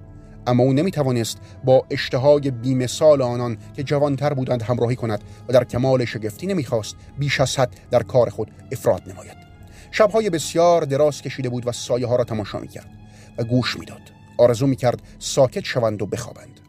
اما 0.47 0.63
او 0.63 0.73
نمی 0.73 0.91
توانست 0.91 1.39
با 1.65 1.87
اشتهای 1.91 2.51
بیمثال 2.51 3.23
آنان 3.23 3.59
که 3.77 3.83
جوانتر 3.83 4.35
بودند 4.35 4.63
همراهی 4.63 4.97
کند 4.97 5.25
و 5.49 5.53
در 5.53 5.65
کمال 5.65 6.05
شگفتی 6.05 6.47
نمی‌خواست 6.47 6.97
بیش 7.19 7.41
از 7.41 7.59
حد 7.59 7.81
در 7.91 8.03
کار 8.03 8.31
خود 8.31 8.51
افراد 8.73 9.03
نماید 9.07 9.37
شبهای 9.91 10.31
بسیار 10.31 10.85
دراز 10.85 11.23
کشیده 11.23 11.49
بود 11.49 11.67
و 11.67 11.73
سایه 11.73 12.07
ها 12.07 12.17
را 12.17 12.25
تماشا 12.25 12.59
می 12.59 12.69
کرد 12.69 12.91
و 13.39 13.45
گوش 13.45 13.79
می‌داد 13.79 14.03
آرزو 14.39 14.67
می 14.67 14.77
کرد 14.77 15.03
ساکت 15.19 15.65
شوند 15.65 16.03
و 16.03 16.07
بخوابند 16.07 16.61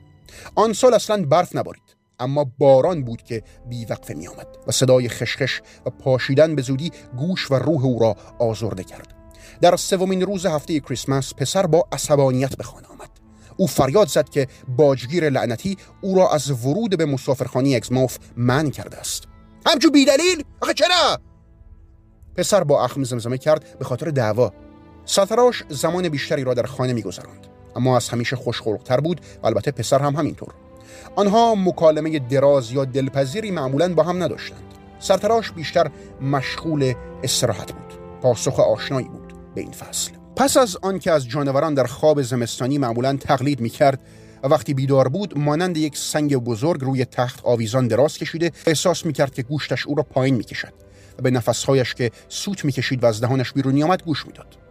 آن 0.55 0.73
سال 0.73 0.93
اصلا 0.93 1.25
برف 1.25 1.55
نبارید 1.55 1.86
اما 2.19 2.51
باران 2.57 3.03
بود 3.03 3.21
که 3.21 3.43
بیوقفه 3.69 4.13
می 4.13 4.27
آمد 4.27 4.47
و 4.67 4.71
صدای 4.71 5.09
خشخش 5.09 5.61
و 5.85 5.89
پاشیدن 5.89 6.55
به 6.55 6.61
زودی 6.61 6.91
گوش 7.17 7.51
و 7.51 7.55
روح 7.55 7.85
او 7.85 7.99
را 7.99 8.15
آزرده 8.39 8.83
کرد. 8.83 9.13
در 9.61 9.75
سومین 9.75 10.21
روز 10.21 10.45
هفته 10.45 10.79
کریسمس 10.79 11.33
پسر 11.33 11.65
با 11.65 11.87
عصبانیت 11.91 12.57
به 12.57 12.63
خانه 12.63 12.87
آمد. 12.87 13.09
او 13.57 13.67
فریاد 13.67 14.07
زد 14.07 14.29
که 14.29 14.47
باجگیر 14.67 15.29
لعنتی 15.29 15.77
او 16.01 16.15
را 16.15 16.29
از 16.29 16.51
ورود 16.65 16.97
به 16.97 17.05
مسافرخانه 17.05 17.75
اکسموف 17.75 18.17
من 18.37 18.69
کرده 18.69 18.97
است. 18.97 19.23
همچون 19.65 19.91
بیدلیل؟ 19.91 20.43
آخه 20.61 20.73
چرا؟ 20.73 21.19
پسر 22.35 22.63
با 22.63 22.83
اخم 22.83 23.03
زمزمه 23.03 23.37
کرد 23.37 23.77
به 23.79 23.85
خاطر 23.85 24.09
دعوا. 24.09 24.53
ساتراش 25.05 25.63
زمان 25.69 26.09
بیشتری 26.09 26.43
را 26.43 26.53
در 26.53 26.63
خانه 26.65 26.93
میگذراند. 26.93 27.47
اما 27.75 27.95
از 27.97 28.09
همیشه 28.09 28.35
خوشخلقتر 28.35 28.99
بود 28.99 29.21
و 29.43 29.47
البته 29.47 29.71
پسر 29.71 29.99
هم 29.99 30.15
همینطور. 30.15 30.53
آنها 31.15 31.55
مکالمه 31.55 32.19
دراز 32.19 32.71
یا 32.71 32.85
دلپذیری 32.85 33.51
معمولا 33.51 33.93
با 33.93 34.03
هم 34.03 34.23
نداشتند. 34.23 34.61
سرتراش 34.99 35.51
بیشتر 35.51 35.91
مشغول 36.21 36.93
استراحت 37.23 37.71
بود. 37.71 37.93
پاسخ 38.21 38.59
آشنایی 38.59 39.07
بود 39.07 39.33
به 39.55 39.61
این 39.61 39.71
فصل. 39.71 40.11
پس 40.35 40.57
از 40.57 40.77
آنکه 40.81 41.11
از 41.11 41.27
جانوران 41.27 41.73
در 41.73 41.85
خواب 41.85 42.21
زمستانی 42.21 42.77
معمولا 42.77 43.17
تقلید 43.17 43.59
می 43.59 43.69
کرد 43.69 43.99
و 44.43 44.47
وقتی 44.47 44.73
بیدار 44.73 45.07
بود 45.07 45.37
مانند 45.37 45.77
یک 45.77 45.97
سنگ 45.97 46.35
بزرگ 46.35 46.81
روی 46.81 47.05
تخت 47.05 47.39
آویزان 47.43 47.87
دراز 47.87 48.17
کشیده 48.17 48.51
احساس 48.67 49.05
می 49.05 49.13
کرد 49.13 49.33
که 49.33 49.43
گوشتش 49.43 49.87
او 49.87 49.95
را 49.95 50.03
پایین 50.03 50.35
می 50.35 50.43
کشد 50.43 50.73
و 51.19 51.21
به 51.21 51.31
نفسهایش 51.31 51.93
که 51.93 52.11
سوت 52.29 52.65
می 52.65 52.71
کشید 52.71 53.03
و 53.03 53.05
از 53.05 53.21
دهانش 53.21 53.53
بیرون 53.53 53.83
آمد 53.83 54.03
گوش 54.03 54.25
می‌داد. 54.25 54.66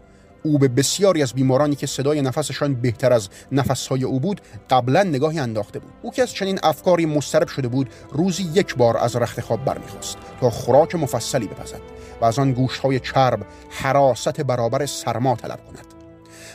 او 0.46 0.58
به 0.58 0.68
بسیاری 0.68 1.22
از 1.22 1.32
بیمارانی 1.32 1.76
که 1.76 1.86
صدای 1.86 2.22
نفسشان 2.22 2.74
بهتر 2.74 3.12
از 3.12 3.28
نفسهای 3.52 4.04
او 4.04 4.20
بود 4.20 4.40
قبلا 4.70 5.02
نگاهی 5.02 5.38
انداخته 5.38 5.78
بود. 5.78 5.92
او 6.02 6.12
که 6.12 6.22
از 6.22 6.32
چنین 6.32 6.58
افکاری 6.62 7.06
مسترب 7.06 7.48
شده 7.48 7.68
بود 7.68 7.90
روزی 8.12 8.42
یک 8.54 8.74
بار 8.74 8.96
از 8.96 9.16
رخت 9.16 9.40
خواب 9.40 9.64
برمیخواست 9.64 10.16
تا 10.40 10.50
خوراک 10.50 10.94
مفصلی 10.94 11.46
بپزد 11.46 11.80
و 12.20 12.24
از 12.24 12.38
آن 12.38 12.52
گوشهای 12.52 13.00
چرب 13.00 13.46
حراست 13.70 14.40
برابر 14.40 14.86
سرما 14.86 15.36
طلب 15.36 15.60
کند. 15.66 15.86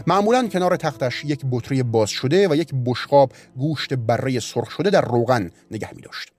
معمولا 0.07 0.47
کنار 0.47 0.75
تختش 0.75 1.25
یک 1.25 1.41
بطری 1.51 1.83
باز 1.83 2.09
شده 2.09 2.47
و 2.49 2.55
یک 2.55 2.71
بشقاب 2.85 3.31
گوشت 3.57 3.93
بره 3.93 4.39
سرخ 4.39 4.71
شده 4.71 4.89
در 4.89 5.01
روغن 5.01 5.51
نگه 5.71 5.89
می 5.95 6.01
داشت. 6.01 6.31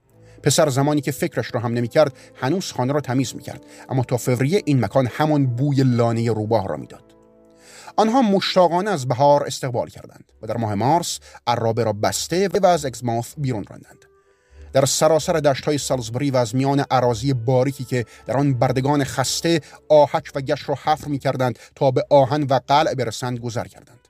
پسر 0.43 0.69
زمانی 0.69 1.01
که 1.01 1.11
فکرش 1.11 1.53
را 1.53 1.59
هم 1.59 1.73
نمی‌کرد 1.73 2.13
هنوز 2.35 2.71
خانه 2.71 2.93
را 2.93 3.01
تمیز 3.01 3.35
می‌کرد 3.35 3.61
اما 3.89 4.03
تا 4.03 4.17
فوریه 4.17 4.61
این 4.65 4.85
مکان 4.85 5.09
همان 5.11 5.45
بوی 5.45 5.83
لانه 5.83 6.31
روباه 6.31 6.67
را 6.67 6.77
می‌داد. 6.77 7.12
آنها 7.95 8.21
مشتاقانه 8.21 8.91
از 8.91 9.07
بهار 9.07 9.43
استقبال 9.43 9.87
کردند 9.87 10.31
و 10.41 10.47
در 10.47 10.57
ماه 10.57 10.75
مارس 10.75 11.19
عرابه 11.47 11.83
را 11.83 11.93
بسته 11.93 12.47
و 12.47 12.65
از 12.65 12.85
اکسماف 12.85 13.33
بیرون 13.37 13.65
راندند. 13.69 14.05
در 14.73 14.85
سراسر 14.85 15.33
دشت 15.33 15.65
های 15.65 15.77
سالزبری 15.77 16.31
و 16.31 16.37
از 16.37 16.55
میان 16.55 16.85
عراضی 16.91 17.33
باریکی 17.33 17.83
که 17.83 18.05
در 18.25 18.37
آن 18.37 18.53
بردگان 18.53 19.03
خسته 19.03 19.61
آهک 19.89 20.31
و 20.35 20.41
گش 20.41 20.69
را 20.69 20.77
حفر 20.83 21.07
می 21.07 21.19
کردند 21.19 21.59
تا 21.75 21.91
به 21.91 22.05
آهن 22.09 22.43
و 22.43 22.59
قلع 22.67 22.93
برسند 22.93 23.39
گذر 23.39 23.65
کردند. 23.65 24.07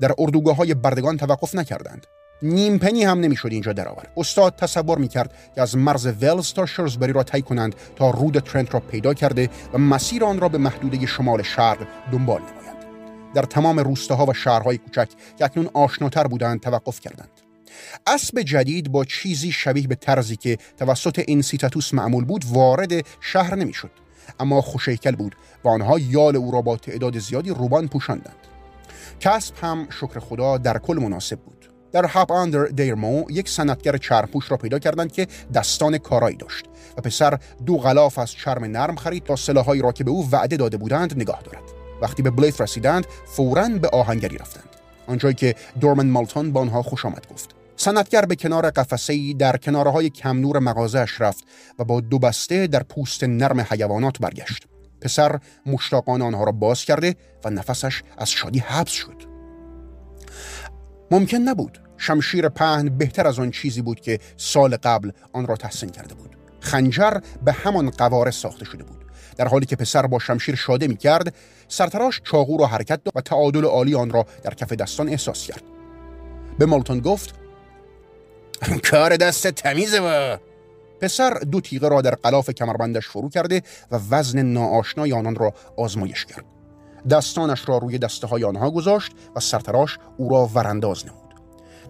در 0.00 0.12
اردوگاه 0.18 0.56
های 0.56 0.74
بردگان 0.74 1.16
توقف 1.16 1.54
نکردند. 1.54 2.06
نیم 2.42 2.78
پنی 2.78 3.04
هم 3.04 3.20
نمی‌شد 3.20 3.48
اینجا 3.52 3.72
درآور 3.72 4.06
استاد 4.16 4.56
تصور 4.56 4.98
می‌کرد 4.98 5.34
که 5.54 5.62
از 5.62 5.76
مرز 5.76 6.06
ولز 6.06 6.52
تا 6.52 6.66
شرزبری 6.66 7.12
را 7.12 7.22
طی 7.22 7.42
کنند 7.42 7.74
تا 7.96 8.10
رود 8.10 8.38
ترنت 8.38 8.74
را 8.74 8.80
پیدا 8.80 9.14
کرده 9.14 9.48
و 9.72 9.78
مسیر 9.78 10.24
آن 10.24 10.40
را 10.40 10.48
به 10.48 10.58
محدوده 10.58 11.06
شمال 11.06 11.42
شرق 11.42 11.78
دنبال 12.12 12.40
نمایند 12.40 12.59
در 13.34 13.42
تمام 13.42 13.78
روستاها 13.78 14.26
و 14.26 14.34
شهرهای 14.34 14.78
کوچک 14.78 15.08
که 15.38 15.44
اکنون 15.44 15.70
آشناتر 15.74 16.26
بودند 16.26 16.60
توقف 16.60 17.00
کردند. 17.00 17.30
اسب 18.06 18.42
جدید 18.42 18.92
با 18.92 19.04
چیزی 19.04 19.52
شبیه 19.52 19.86
به 19.86 19.94
طرزی 19.94 20.36
که 20.36 20.58
توسط 20.76 21.24
انسیتاتوس 21.28 21.94
معمول 21.94 22.24
بود 22.24 22.44
وارد 22.52 22.92
شهر 23.20 23.54
نمی‌شد. 23.54 23.90
اما 24.40 24.60
خوشیکل 24.60 25.16
بود 25.16 25.36
و 25.64 25.68
آنها 25.68 25.98
یال 25.98 26.36
او 26.36 26.50
را 26.50 26.62
با 26.62 26.76
تعداد 26.76 27.18
زیادی 27.18 27.50
روبان 27.50 27.88
پوشاندند. 27.88 28.36
کسب 29.20 29.54
هم 29.62 29.88
شکر 29.90 30.20
خدا 30.20 30.58
در 30.58 30.78
کل 30.78 30.98
مناسب 30.98 31.40
بود. 31.40 31.70
در 31.92 32.04
هاپ 32.04 32.32
آندر 32.32 32.64
دیرمو 32.64 33.24
یک 33.30 33.48
صنعتگر 33.48 33.96
چرپوش 33.96 34.50
را 34.50 34.56
پیدا 34.56 34.78
کردند 34.78 35.12
که 35.12 35.26
دستان 35.54 35.98
کارایی 35.98 36.36
داشت 36.36 36.64
و 36.96 37.00
پسر 37.00 37.38
دو 37.66 37.76
غلاف 37.78 38.18
از 38.18 38.32
چرم 38.32 38.64
نرم 38.64 38.96
خرید 38.96 39.24
تا 39.24 39.36
سلاحهایی 39.36 39.82
را 39.82 39.92
که 39.92 40.04
به 40.04 40.10
او 40.10 40.30
وعده 40.30 40.56
داده 40.56 40.76
بودند 40.76 41.16
نگاه 41.16 41.42
دارد. 41.42 41.79
وقتی 42.02 42.22
به 42.22 42.30
بلیت 42.30 42.60
رسیدند 42.60 43.06
فوراً 43.26 43.68
به 43.68 43.88
آهنگری 43.88 44.38
رفتند. 44.38 44.68
آنجایی 45.06 45.34
که 45.34 45.54
دورمن 45.80 46.06
مالتون 46.06 46.52
با 46.52 46.60
آنها 46.60 46.82
خوش 46.82 47.06
آمد 47.06 47.26
گفت. 47.32 47.54
صنعتگر 47.76 48.24
به 48.24 48.36
کنار 48.36 48.70
قفسه 48.70 49.32
در 49.32 49.56
کناره 49.56 49.90
های 49.90 50.10
کم 50.10 50.38
نور 50.38 50.58
مغازش 50.58 51.20
رفت 51.20 51.44
و 51.78 51.84
با 51.84 52.00
دو 52.00 52.18
بسته 52.18 52.66
در 52.66 52.82
پوست 52.82 53.24
نرم 53.24 53.60
حیوانات 53.60 54.18
برگشت. 54.18 54.66
پسر 55.00 55.38
مشتاقان 55.66 56.22
آنها 56.22 56.44
را 56.44 56.52
باز 56.52 56.84
کرده 56.84 57.16
و 57.44 57.50
نفسش 57.50 58.02
از 58.18 58.30
شادی 58.30 58.58
حبس 58.58 58.90
شد. 58.90 59.22
ممکن 61.10 61.36
نبود 61.36 61.78
شمشیر 61.96 62.48
پهن 62.48 62.98
بهتر 62.98 63.26
از 63.26 63.38
آن 63.38 63.50
چیزی 63.50 63.82
بود 63.82 64.00
که 64.00 64.18
سال 64.36 64.76
قبل 64.76 65.10
آن 65.32 65.46
را 65.46 65.56
تحسین 65.56 65.90
کرده 65.90 66.14
بود. 66.14 66.36
خنجر 66.60 67.20
به 67.44 67.52
همان 67.52 67.90
قواره 67.90 68.30
ساخته 68.30 68.64
شده 68.64 68.84
بود. 68.84 68.99
در 69.40 69.48
حالی 69.48 69.66
که 69.66 69.76
پسر 69.76 70.06
با 70.06 70.18
شمشیر 70.18 70.54
شاده 70.54 70.88
می 70.88 70.96
کرد 70.96 71.34
سرتراش 71.68 72.20
چاقو 72.24 72.56
را 72.58 72.66
حرکت 72.66 73.04
داد 73.04 73.12
و 73.16 73.20
تعادل 73.20 73.64
عالی 73.64 73.94
آن 73.94 74.10
را 74.10 74.26
در 74.42 74.54
کف 74.54 74.72
دستان 74.72 75.08
احساس 75.08 75.46
کرد. 75.46 75.62
به 76.58 76.66
مالتون 76.66 77.00
گفت 77.00 77.34
کار 78.90 79.16
دست 79.16 79.46
تمیزه 79.46 80.00
و 80.00 80.36
پسر 81.00 81.30
دو 81.30 81.60
تیغه 81.60 81.88
را 81.88 82.00
در 82.00 82.14
قلاف 82.14 82.50
کمربندش 82.50 83.08
فرو 83.08 83.28
کرده 83.28 83.62
و 83.90 84.00
وزن 84.10 84.42
ناآشنای 84.42 85.12
آنان 85.12 85.34
را 85.34 85.54
آزمایش 85.76 86.26
کرد. 86.26 86.44
دستانش 87.10 87.68
را 87.68 87.78
روی 87.78 87.98
دسته 87.98 88.26
های 88.26 88.44
آنها 88.44 88.70
گذاشت 88.70 89.12
و 89.36 89.40
سرتراش 89.40 89.98
او 90.16 90.28
را 90.28 90.50
ورانداز 90.54 91.06
نمود. 91.06 91.34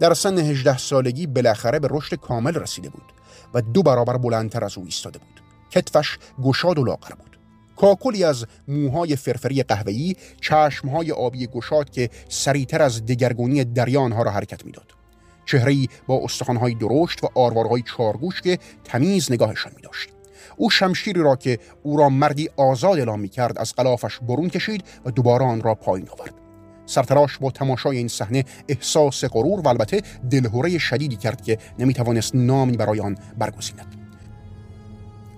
در 0.01 0.15
سن 0.15 0.39
18 0.39 0.79
سالگی 0.79 1.27
بالاخره 1.27 1.79
به 1.79 1.89
رشد 1.91 2.15
کامل 2.15 2.55
رسیده 2.55 2.89
بود 2.89 3.13
و 3.55 3.63
دو 3.63 3.83
برابر 3.83 4.17
بلندتر 4.17 4.65
از 4.65 4.79
او 4.79 4.85
ایستاده 4.85 5.19
بود. 5.19 5.43
کتفش 5.71 6.19
گشاد 6.43 6.79
و 6.79 6.85
لاغر 6.85 7.15
بود. 7.15 7.40
کاکلی 7.81 8.25
از 8.25 8.47
موهای 8.69 9.17
فرفری 9.17 9.63
قهوه‌ای 9.63 10.17
چشمهای 10.41 11.13
آبی 11.13 11.47
گشاد 11.47 11.91
که 11.91 12.11
سریعتر 12.29 12.83
از 12.83 13.07
دگرگونی 13.07 13.65
دریا 13.65 14.07
را 14.07 14.31
حرکت 14.31 14.65
می‌داد 14.67 14.87
چهره‌ای 15.47 15.89
با 16.07 16.21
استخوان‌های 16.25 16.75
درشت 16.75 17.25
و 17.25 17.29
آروارهای 17.35 17.83
چارگوش 17.97 18.41
که 18.41 18.59
تمیز 18.85 19.33
نگاهشان 19.33 19.73
می 19.77 19.83
داشت. 19.83 20.09
او 20.57 20.71
شمشیری 20.71 21.21
را 21.21 21.37
که 21.37 21.59
او 21.83 21.97
را 21.97 22.09
مردی 22.09 22.51
آزاد 22.57 22.99
اعلام 22.99 23.29
از 23.57 23.75
غلافش 23.77 24.19
برون 24.19 24.49
کشید 24.49 24.85
و 25.05 25.11
دوباره 25.11 25.45
آن 25.45 25.63
را 25.63 25.75
پایین 25.75 26.09
آورد. 26.09 26.35
سرتراش 26.87 27.39
با 27.39 27.51
تماشای 27.51 27.97
این 27.97 28.09
صحنه 28.09 28.45
احساس 28.69 29.25
غرور 29.25 29.61
و 29.61 29.69
البته 29.69 30.03
دلهوره 30.31 30.79
شدیدی 30.79 31.17
کرد 31.17 31.43
که 31.43 31.59
نمی‌توانست 31.79 32.35
نامی 32.35 32.77
برای 32.77 33.01
آن 33.01 33.19
برگزیند 33.39 33.95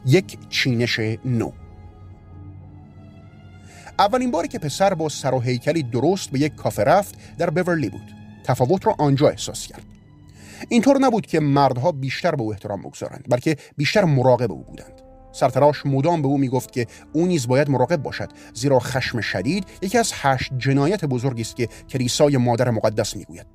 یک 0.06 0.38
چینش 0.48 1.00
نو 1.24 1.52
اولین 4.02 4.30
باری 4.30 4.48
که 4.48 4.58
پسر 4.58 4.94
با 4.94 5.08
سر 5.08 5.34
و 5.34 5.40
هیکلی 5.40 5.82
درست 5.82 6.30
به 6.30 6.38
یک 6.38 6.54
کافه 6.54 6.84
رفت 6.84 7.14
در 7.38 7.50
بورلی 7.50 7.88
بود. 7.88 8.14
تفاوت 8.44 8.86
را 8.86 8.94
آنجا 8.98 9.28
احساس 9.28 9.66
کرد. 9.66 9.82
اینطور 10.68 10.98
نبود 10.98 11.26
که 11.26 11.40
مردها 11.40 11.92
بیشتر 11.92 12.34
به 12.34 12.42
او 12.42 12.52
احترام 12.52 12.82
بگذارند 12.82 13.24
بلکه 13.28 13.56
بیشتر 13.76 14.04
مراقب 14.04 14.52
او 14.52 14.62
بودند. 14.62 14.92
سرتراش 15.32 15.86
مدام 15.86 16.22
به 16.22 16.28
او 16.28 16.38
می‌گفت 16.38 16.72
که 16.72 16.86
او 17.12 17.26
نیز 17.26 17.48
باید 17.48 17.70
مراقب 17.70 17.96
باشد 17.96 18.28
زیرا 18.54 18.78
خشم 18.78 19.20
شدید 19.20 19.64
یکی 19.82 19.98
از 19.98 20.12
هشت 20.14 20.52
جنایت 20.58 21.04
بزرگی 21.04 21.42
است 21.42 21.56
که 21.56 21.68
کلیسای 21.88 22.36
مادر 22.36 22.70
مقدس 22.70 23.16
می‌گوید. 23.16 23.46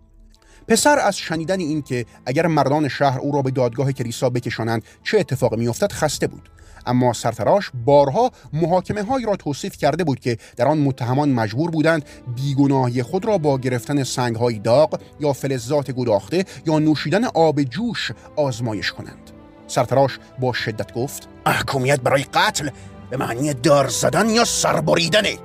پسر 0.68 1.00
از 1.00 1.18
شنیدن 1.18 1.60
این 1.60 1.82
که 1.82 2.06
اگر 2.26 2.48
مردان 2.48 2.88
شهر 2.88 3.20
او 3.20 3.32
را 3.32 3.42
به 3.42 3.52
دادگاه 3.52 3.92
کلیسا 3.92 4.30
بکشانند 4.30 4.84
چه 5.04 5.20
اتفاقی 5.20 5.58
میافتد 5.58 5.92
خسته 5.92 6.28
بود. 6.28 6.50
اما 6.86 7.14
سرتراش 7.14 7.72
بارها 7.86 8.32
محاکمه 8.54 9.04
هایی 9.04 9.26
را 9.26 9.36
توصیف 9.36 9.78
کرده 9.78 10.04
بود 10.04 10.20
که 10.20 10.38
در 10.58 10.68
آن 10.68 10.78
متهمان 10.78 11.30
مجبور 11.30 11.72
بودند 11.72 12.06
بیگناهی 12.36 13.04
خود 13.04 13.26
را 13.26 13.38
با 13.38 13.58
گرفتن 13.58 14.04
سنگ 14.04 14.36
های 14.36 14.60
داغ 14.60 15.00
یا 15.20 15.34
فلزات 15.34 15.92
گداخته 15.92 16.46
یا 16.66 16.80
نوشیدن 16.80 17.26
آب 17.26 17.64
جوش 17.64 18.12
آزمایش 18.36 18.92
کنند. 18.92 19.32
سرتراش 19.68 20.20
با 20.40 20.54
شدت 20.54 20.94
گفت 20.94 21.28
محکومیت 21.46 22.00
برای 22.00 22.24
قتل 22.34 22.70
به 23.10 23.18
معنی 23.18 23.54
دار 23.54 23.88
زدن 23.88 24.30
یا 24.30 24.46
سربریدنه 24.46 25.38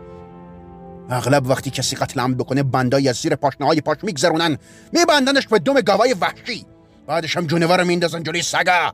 اغلب 1.10 1.46
وقتی 1.46 1.70
کسی 1.70 1.96
قتل 1.96 2.20
عمد 2.20 2.36
بکنه 2.36 2.62
بندایی 2.62 3.08
از 3.08 3.16
زیر 3.16 3.36
پاشنه 3.36 3.66
های 3.66 3.80
پاش 3.80 3.96
میگذرونن. 4.02 4.58
میبندنش 4.92 5.46
به 5.46 5.58
دم 5.58 5.80
گوای 5.80 6.14
وحشی. 6.20 6.66
بعدش 7.06 7.36
هم 7.36 7.46
جونور 7.46 7.82
میندازن 7.82 8.22
جلوی 8.22 8.42
سگا. 8.42 8.92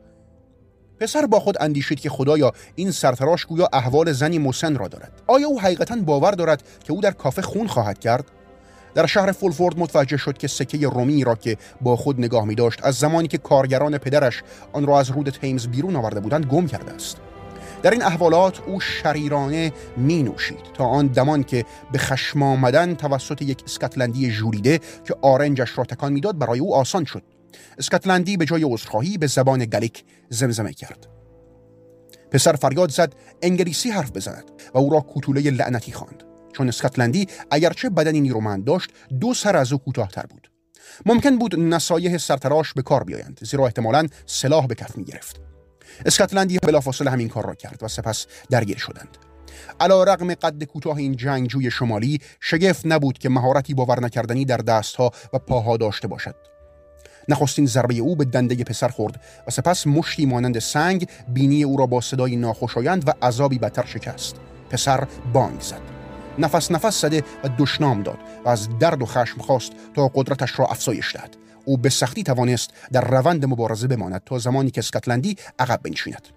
پسر 1.01 1.27
با 1.27 1.41
خود 1.41 1.57
اندیشید 1.61 2.01
که 2.01 2.11
خدایا 2.11 2.53
این 2.75 2.91
سرتراش 2.91 3.45
گویا 3.45 3.69
احوال 3.73 4.13
زنی 4.13 4.39
مسن 4.39 4.77
را 4.77 4.89
دارد. 4.89 5.13
آیا 5.27 5.49
او 5.49 5.61
حقیقتا 5.61 5.97
باور 5.97 6.31
دارد 6.31 6.63
که 6.85 6.93
او 6.93 7.01
در 7.01 7.11
کافه 7.11 7.43
خون 7.43 7.67
خواهد 7.67 7.99
کرد؟ 7.99 8.25
در 8.95 9.07
شهر 9.07 9.33
فولفورد 9.33 9.79
متوجه 9.79 10.17
شد 10.17 10.39
که 10.39 10.49
سکه 10.49 10.89
رومی 10.89 11.25
را 11.25 11.35
که 11.35 11.57
با 11.81 11.97
خود 11.97 12.21
نگاه 12.21 12.45
می 12.45 12.55
داشت 12.55 12.81
از 12.83 12.95
زمانی 12.95 13.29
که 13.29 13.39
کارگران 13.39 13.99
پدرش 13.99 14.43
آن 14.73 14.87
را 14.87 15.01
از 15.01 15.11
رود 15.11 15.31
تیمز 15.31 15.67
بیرون 15.67 15.97
آورده 15.97 16.21
بودند 16.21 16.47
گم 16.47 16.67
کرده 16.67 16.93
است. 16.93 17.17
در 17.83 17.91
این 17.91 18.03
احوالات 18.03 18.61
او 18.67 18.81
شریرانه 18.81 19.73
می 19.97 20.23
نوشید 20.23 20.63
تا 20.75 20.85
آن 20.85 21.07
دمان 21.07 21.45
که 21.45 21.65
به 21.93 21.99
خشم 21.99 22.43
آمدن 22.43 22.95
توسط 22.95 23.43
یک 23.43 23.63
اسکاتلندی 23.67 24.31
ژولیده 24.31 24.79
که 25.05 25.15
آرنجش 25.23 25.79
را 25.79 25.85
تکان 25.85 26.13
می‌داد 26.13 26.39
برای 26.39 26.59
او 26.59 26.75
آسان 26.75 27.05
شد. 27.05 27.23
اسکاتلندی 27.79 28.37
به 28.37 28.45
جای 28.45 28.65
عذرخواهی 28.65 29.19
به 29.19 29.27
زبان 29.27 29.65
گلیک 29.65 30.05
زمزمه 30.31 30.73
کرد. 30.73 31.07
پسر 32.31 32.53
فریاد 32.53 32.91
زد 32.91 33.15
انگلیسی 33.43 33.91
حرف 33.91 34.11
بزند 34.11 34.45
و 34.75 34.79
او 34.79 34.91
را 34.91 35.01
کوتوله 35.01 35.51
لعنتی 35.51 35.93
خواند. 35.93 36.23
چون 36.53 36.69
اسکاتلندی 36.69 37.27
اگرچه 37.51 37.91
بدنی 37.91 38.21
نیرومند 38.21 38.65
داشت 38.65 38.91
دو 39.21 39.35
سر 39.35 39.57
از 39.57 39.73
او 39.73 39.79
کوتاهتر 39.79 40.27
بود. 40.27 40.51
ممکن 41.07 41.39
بود 41.39 41.61
نصایح 41.61 42.19
سرتراش 42.19 42.73
به 42.73 42.83
کار 42.83 43.05
بیایند 43.05 43.41
زیرا 43.43 43.65
احتمالا 43.65 44.07
سلاح 44.27 44.67
به 44.67 44.75
کف 44.75 44.97
می 44.97 45.05
گرفت 45.05 45.41
اسکاتلندی 46.07 46.59
بلافاصله 46.59 47.11
همین 47.11 47.29
کار 47.29 47.47
را 47.47 47.55
کرد 47.55 47.83
و 47.83 47.89
سپس 47.89 48.27
درگیر 48.51 48.79
شدند. 48.79 49.19
علا 49.81 50.05
رقم 50.05 50.35
قد 50.35 50.65
کوتاه 50.65 50.97
این 50.97 51.17
جنگجوی 51.17 51.71
شمالی 51.71 52.21
شگفت 52.41 52.87
نبود 52.87 53.19
که 53.19 53.29
مهارتی 53.29 53.75
باور 53.75 54.01
نکردنی 54.01 54.45
در 54.45 54.57
دستها 54.57 55.11
و 55.33 55.39
پاها 55.39 55.77
داشته 55.77 56.09
باشد. 56.09 56.35
نخستین 57.29 57.67
ضربه 57.67 57.95
او 57.95 58.17
به 58.17 58.25
دنده 58.25 58.65
پسر 58.65 58.89
خورد 58.89 59.21
و 59.47 59.51
سپس 59.51 59.87
مشتی 59.87 60.27
مانند 60.27 60.59
سنگ 60.59 61.09
بینی 61.29 61.65
او 61.65 61.77
را 61.77 61.87
با 61.87 62.01
صدای 62.01 62.37
ناخوشایند 62.37 63.09
و 63.09 63.13
عذابی 63.27 63.59
بدتر 63.59 63.85
شکست. 63.85 64.37
پسر 64.71 65.09
بانگ 65.33 65.61
زد. 65.61 65.81
نفس 66.39 66.71
نفس 66.71 67.01
زده 67.01 67.23
و 67.45 67.49
دشنام 67.59 68.03
داد 68.03 68.19
و 68.45 68.49
از 68.49 68.69
درد 68.79 69.03
و 69.03 69.07
خشم 69.07 69.41
خواست 69.41 69.73
تا 69.95 70.09
قدرتش 70.15 70.59
را 70.59 70.67
افزایش 70.67 71.17
دهد. 71.17 71.37
او 71.65 71.77
به 71.77 71.89
سختی 71.89 72.23
توانست 72.23 72.71
در 72.93 73.09
روند 73.09 73.45
مبارزه 73.45 73.87
بماند 73.87 74.23
تا 74.27 74.39
زمانی 74.39 74.71
که 74.71 74.79
اسکاتلندی 74.79 75.37
عقب 75.59 75.81
بنشیند. 75.83 76.29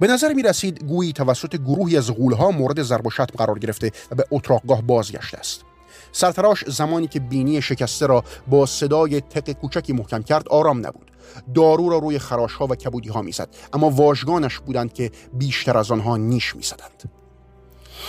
به 0.00 0.06
نظر 0.06 0.32
می 0.32 0.42
رسید 0.42 0.84
گویی 0.84 1.12
توسط 1.12 1.56
گروهی 1.56 1.96
از 1.96 2.10
غولها 2.10 2.50
مورد 2.50 2.82
ضرب 2.82 3.06
و 3.06 3.10
شتم 3.10 3.24
قرار 3.24 3.58
گرفته 3.58 3.90
و 4.10 4.14
به 4.14 4.24
اتراقگاه 4.30 4.82
بازگشته 4.82 5.38
است. 5.38 5.64
سرتراش 6.12 6.64
زمانی 6.66 7.06
که 7.08 7.20
بینی 7.20 7.62
شکسته 7.62 8.06
را 8.06 8.24
با 8.46 8.66
صدای 8.66 9.20
تق 9.20 9.50
کوچکی 9.50 9.92
محکم 9.92 10.22
کرد 10.22 10.48
آرام 10.48 10.86
نبود. 10.86 11.10
دارو 11.54 11.88
را 11.88 11.98
روی 11.98 12.18
خراش 12.18 12.52
ها 12.52 12.66
و 12.66 12.74
کبودی 12.74 13.08
ها 13.08 13.22
می‌زد 13.22 13.48
اما 13.72 13.90
واژگانش 13.90 14.58
بودند 14.58 14.92
که 14.92 15.10
بیشتر 15.32 15.78
از 15.78 15.90
آنها 15.90 16.16
نیش 16.16 16.56
می‌زدند. 16.56 17.10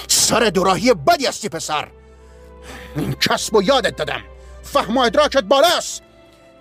سر 0.07 0.49
دوراهی 0.49 0.93
بدی 0.93 1.25
هستی 1.25 1.49
پسر! 1.49 1.87
کسب 3.21 3.55
و 3.55 3.63
یادت 3.63 3.95
دادم. 3.95 4.21
فهم 4.63 4.97
و 4.97 4.99
ادراکت 4.99 5.43
بالاست. 5.43 6.01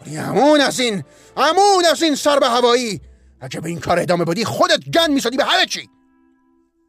ولی 0.07 0.19
امون 0.19 0.61
از 0.61 0.81
این 0.81 1.05
امون 1.37 1.85
از 1.91 2.03
این 2.03 2.15
سر 2.15 2.39
به 2.39 2.49
هوایی. 2.49 3.01
اگه 3.41 3.61
به 3.61 3.69
این 3.69 3.81
کار 3.81 3.99
ادامه 3.99 4.25
بدی 4.25 4.45
خودت 4.45 4.85
گن 4.95 5.11
می‌زدی 5.11 5.37
به 5.37 5.45
همه 5.45 5.67
چی. 5.67 5.89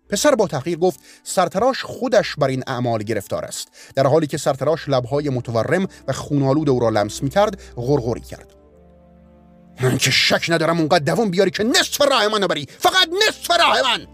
پسر 0.10 0.36
با 0.36 0.48
تحقیق 0.48 0.80
گفت 0.80 1.00
سرتراش 1.24 1.84
خودش 1.84 2.36
بر 2.36 2.48
این 2.48 2.64
اعمال 2.68 3.04
گرفتار 3.04 3.46
است. 3.46 3.68
در 3.96 4.08
حالی 4.08 4.28
که 4.28 4.38
سرتراش 4.38 4.90
لبهای 4.90 5.30
متورم 5.30 5.88
و 6.08 6.14
خونالود 6.14 6.70
او 6.70 6.80
را 6.80 6.90
لمس 6.90 7.24
می‌کرد 7.24 7.62
غرغری 7.76 8.22
کرد. 8.22 8.56
من 9.82 9.98
که 9.98 10.12
شک 10.12 10.46
ندارم 10.50 10.80
اونقدر 10.80 11.04
دوام 11.04 11.32
بیاری 11.32 11.52
که 11.52 11.64
نصف 11.64 12.02
راه 12.02 12.28
من 12.28 12.48
بری. 12.48 12.68
فقط 12.80 13.08
نصف 13.28 13.52
راه 13.60 13.82
من! 13.82 14.08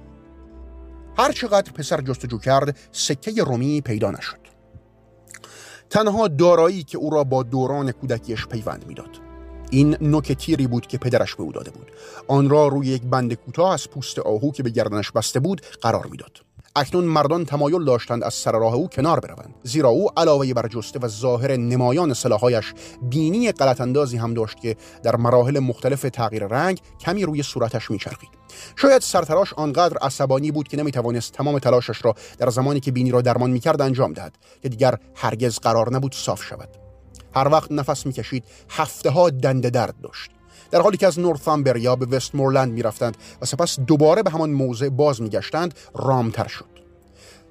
هر 1.17 1.32
چقدر 1.32 1.71
پسر 1.71 2.01
جستجو 2.01 2.38
کرد 2.38 2.77
سکه 2.91 3.43
رومی 3.43 3.82
پیدا 3.82 4.12
نشد. 4.12 4.41
تنها 5.89 6.27
دارایی 6.27 6.84
که 6.84 6.97
او 6.97 7.10
را 7.10 7.23
با 7.23 7.43
دوران 7.43 7.91
کودکیش 7.91 8.47
پیوند 8.47 8.86
می‌داد. 8.88 9.31
این 9.73 9.97
نوک 10.01 10.31
تیری 10.31 10.67
بود 10.67 10.88
که 10.88 10.97
پدرش 10.97 11.36
به 11.36 11.43
او 11.43 11.51
داده 11.51 11.71
بود. 11.71 11.91
آن 12.27 12.49
را 12.49 12.67
روی 12.67 12.88
یک 12.88 13.01
بند 13.01 13.34
کوتاه 13.34 13.73
از 13.73 13.89
پوست 13.89 14.19
آهو 14.19 14.51
که 14.51 14.63
به 14.63 14.69
گردنش 14.69 15.12
بسته 15.12 15.39
بود 15.39 15.62
قرار 15.81 16.07
می‌داد. 16.12 16.31
اکنون 16.75 17.03
مردان 17.03 17.45
تمایل 17.45 17.86
داشتند 17.86 18.23
از 18.23 18.34
سر 18.34 18.51
راه 18.51 18.73
او 18.73 18.88
کنار 18.88 19.19
بروند 19.19 19.55
زیرا 19.63 19.89
او 19.89 20.10
علاوه 20.17 20.53
بر 20.53 20.67
جسته 20.67 20.99
و 20.99 21.07
ظاهر 21.07 21.57
نمایان 21.57 22.13
سلاحهایش 22.13 22.73
بینی 23.01 23.51
غلط 23.51 23.81
اندازی 23.81 24.17
هم 24.17 24.34
داشت 24.34 24.57
که 24.57 24.75
در 25.03 25.15
مراحل 25.15 25.60
مختلف 25.60 26.01
تغییر 26.01 26.47
رنگ 26.47 26.79
کمی 26.99 27.23
روی 27.25 27.43
صورتش 27.43 27.91
میچرخید. 27.91 28.29
شاید 28.75 29.01
سرتراش 29.01 29.53
آنقدر 29.53 29.97
عصبانی 29.97 30.51
بود 30.51 30.67
که 30.67 30.77
نمی‌توانست 30.77 31.34
تمام 31.34 31.60
تلاشش 31.60 32.05
را 32.05 32.15
در 32.38 32.49
زمانی 32.49 32.79
که 32.79 32.91
بینی 32.91 33.12
را 33.12 33.21
درمان 33.21 33.51
می‌کرد 33.51 33.81
انجام 33.81 34.13
دهد 34.13 34.38
که 34.62 34.69
دیگر 34.69 34.97
هرگز 35.15 35.60
قرار 35.60 35.93
نبود 35.93 36.15
صاف 36.15 36.43
شود. 36.43 36.90
هر 37.36 37.48
وقت 37.48 37.72
نفس 37.72 38.06
می‌کشید 38.06 38.44
هفته 38.70 39.10
ها 39.10 39.30
دنده 39.30 39.70
درد 39.70 39.96
داشت. 40.04 40.32
در 40.72 40.82
حالی 40.82 40.98
که 40.98 41.08
از 41.08 41.20
نورثامبریا 41.20 41.96
به 41.96 42.06
وستمورلند 42.06 42.74
می‌رفتند 42.74 43.17
و 43.41 43.46
سپس 43.46 43.80
دوباره 43.80 44.24
به 44.24 44.30
همان 44.30 44.52
موضع 44.52 44.89
باز 44.89 45.22
میگشتند 45.22 45.74
رامتر 45.96 46.48
شد. 46.48 46.65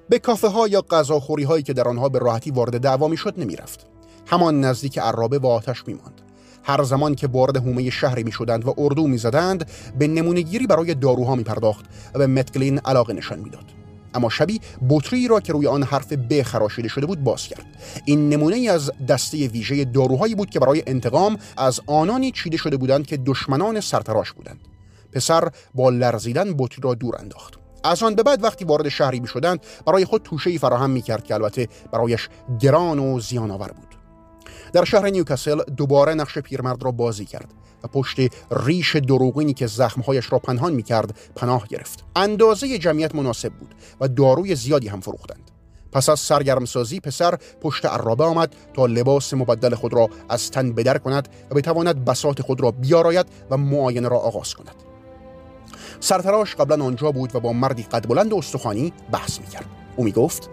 به 0.09 0.19
کافه 0.19 0.47
ها 0.47 0.67
یا 0.67 0.81
غذاخوری 0.81 1.43
هایی 1.43 1.63
که 1.63 1.73
در 1.73 1.87
آنها 1.87 2.09
به 2.09 2.19
راحتی 2.19 2.51
وارد 2.51 2.77
دعوا 2.77 3.07
می‌شد 3.07 3.33
نمی‌رفت. 3.37 3.87
همان 4.27 4.61
نزدیک 4.61 4.99
عرابه 4.99 5.39
و 5.39 5.47
آتش 5.47 5.87
میماند. 5.87 6.21
هر 6.63 6.83
زمان 6.83 7.15
که 7.15 7.27
وارد 7.27 7.57
حومه 7.57 7.89
شهری 7.89 8.23
می 8.23 8.31
شدند 8.31 8.67
و 8.67 8.73
اردو 8.77 9.07
می 9.07 9.17
زدند 9.17 9.69
به 9.99 10.07
نمونهگیری 10.07 10.67
برای 10.67 10.93
داروها 10.93 11.35
می 11.35 11.43
پرداخت 11.43 11.85
و 12.13 12.19
به 12.19 12.27
متکلین 12.27 12.79
علاقه 12.79 13.13
نشان 13.13 13.39
می‌داد. 13.39 13.80
اما 14.13 14.29
شبی 14.29 14.61
بطری 14.89 15.27
را 15.27 15.39
که 15.39 15.53
روی 15.53 15.67
آن 15.67 15.83
حرف 15.83 16.13
ب 16.13 16.41
خراشیده 16.41 16.87
شده 16.87 17.05
بود 17.05 17.23
باز 17.23 17.47
کرد. 17.47 17.65
این 18.05 18.29
نمونه 18.29 18.55
ای 18.55 18.69
از 18.69 18.91
دسته 19.07 19.47
ویژه 19.47 19.85
داروهایی 19.85 20.35
بود 20.35 20.49
که 20.49 20.59
برای 20.59 20.83
انتقام 20.87 21.37
از 21.57 21.79
آنانی 21.87 22.31
چیده 22.31 22.57
شده 22.57 22.77
بودند 22.77 23.07
که 23.07 23.17
دشمنان 23.17 23.79
سرتراش 23.79 24.31
بودند. 24.31 24.59
پسر 25.11 25.49
با 25.75 25.89
لرزیدن 25.89 26.53
بطری 26.53 26.81
را 26.81 26.93
دور 26.93 27.15
انداخت. 27.19 27.53
از 27.83 28.03
آن 28.03 28.15
به 28.15 28.23
بعد 28.23 28.43
وقتی 28.43 28.65
وارد 28.65 28.89
شهری 28.89 29.19
می 29.19 29.27
شدند 29.27 29.59
برای 29.85 30.05
خود 30.05 30.23
توشه 30.23 30.49
ای 30.49 30.57
فراهم 30.57 30.89
می 30.89 31.01
کرد 31.01 31.23
که 31.23 31.33
البته 31.33 31.67
برایش 31.91 32.29
گران 32.59 32.99
و 32.99 33.19
زیان 33.19 33.51
آور 33.51 33.67
بود. 33.67 34.00
در 34.73 34.83
شهر 34.83 35.09
نیوکاسل 35.09 35.63
دوباره 35.63 36.13
نقش 36.13 36.37
پیرمرد 36.37 36.83
را 36.83 36.91
بازی 36.91 37.25
کرد 37.25 37.53
و 37.83 37.87
پشت 37.87 38.17
ریش 38.51 38.95
دروغینی 38.95 39.53
که 39.53 39.67
زخمهایش 39.67 40.31
را 40.31 40.39
پنهان 40.39 40.73
می 40.73 40.83
کرد 40.83 41.19
پناه 41.35 41.67
گرفت. 41.67 42.03
اندازه 42.15 42.77
جمعیت 42.77 43.15
مناسب 43.15 43.53
بود 43.53 43.75
و 44.01 44.07
داروی 44.07 44.55
زیادی 44.55 44.87
هم 44.87 45.01
فروختند. 45.01 45.51
پس 45.91 46.09
از 46.09 46.19
سرگرمسازی 46.19 46.99
پسر 46.99 47.37
پشت 47.61 47.85
عرابه 47.85 48.23
آمد 48.23 48.55
تا 48.73 48.85
لباس 48.85 49.33
مبدل 49.33 49.75
خود 49.75 49.93
را 49.93 50.09
از 50.29 50.51
تن 50.51 50.73
بدر 50.73 50.97
کند 50.97 51.29
و 51.51 51.55
بتواند 51.55 52.05
بسات 52.05 52.41
خود 52.41 52.61
را 52.61 52.71
بیاراید 52.71 53.25
و 53.49 53.57
معاینه 53.57 54.07
را 54.07 54.17
آغاز 54.17 54.53
کند. 54.53 54.75
سرتراش 55.99 56.55
قبلا 56.55 56.85
آنجا 56.85 57.11
بود 57.11 57.35
و 57.35 57.39
با 57.39 57.53
مردی 57.53 57.83
قد 57.83 58.07
بلند 58.07 58.33
و 58.33 58.37
استخوانی 58.37 58.93
بحث 59.11 59.39
می‌کرد. 59.39 59.65
او 59.95 60.03
می‌گفت 60.03 60.49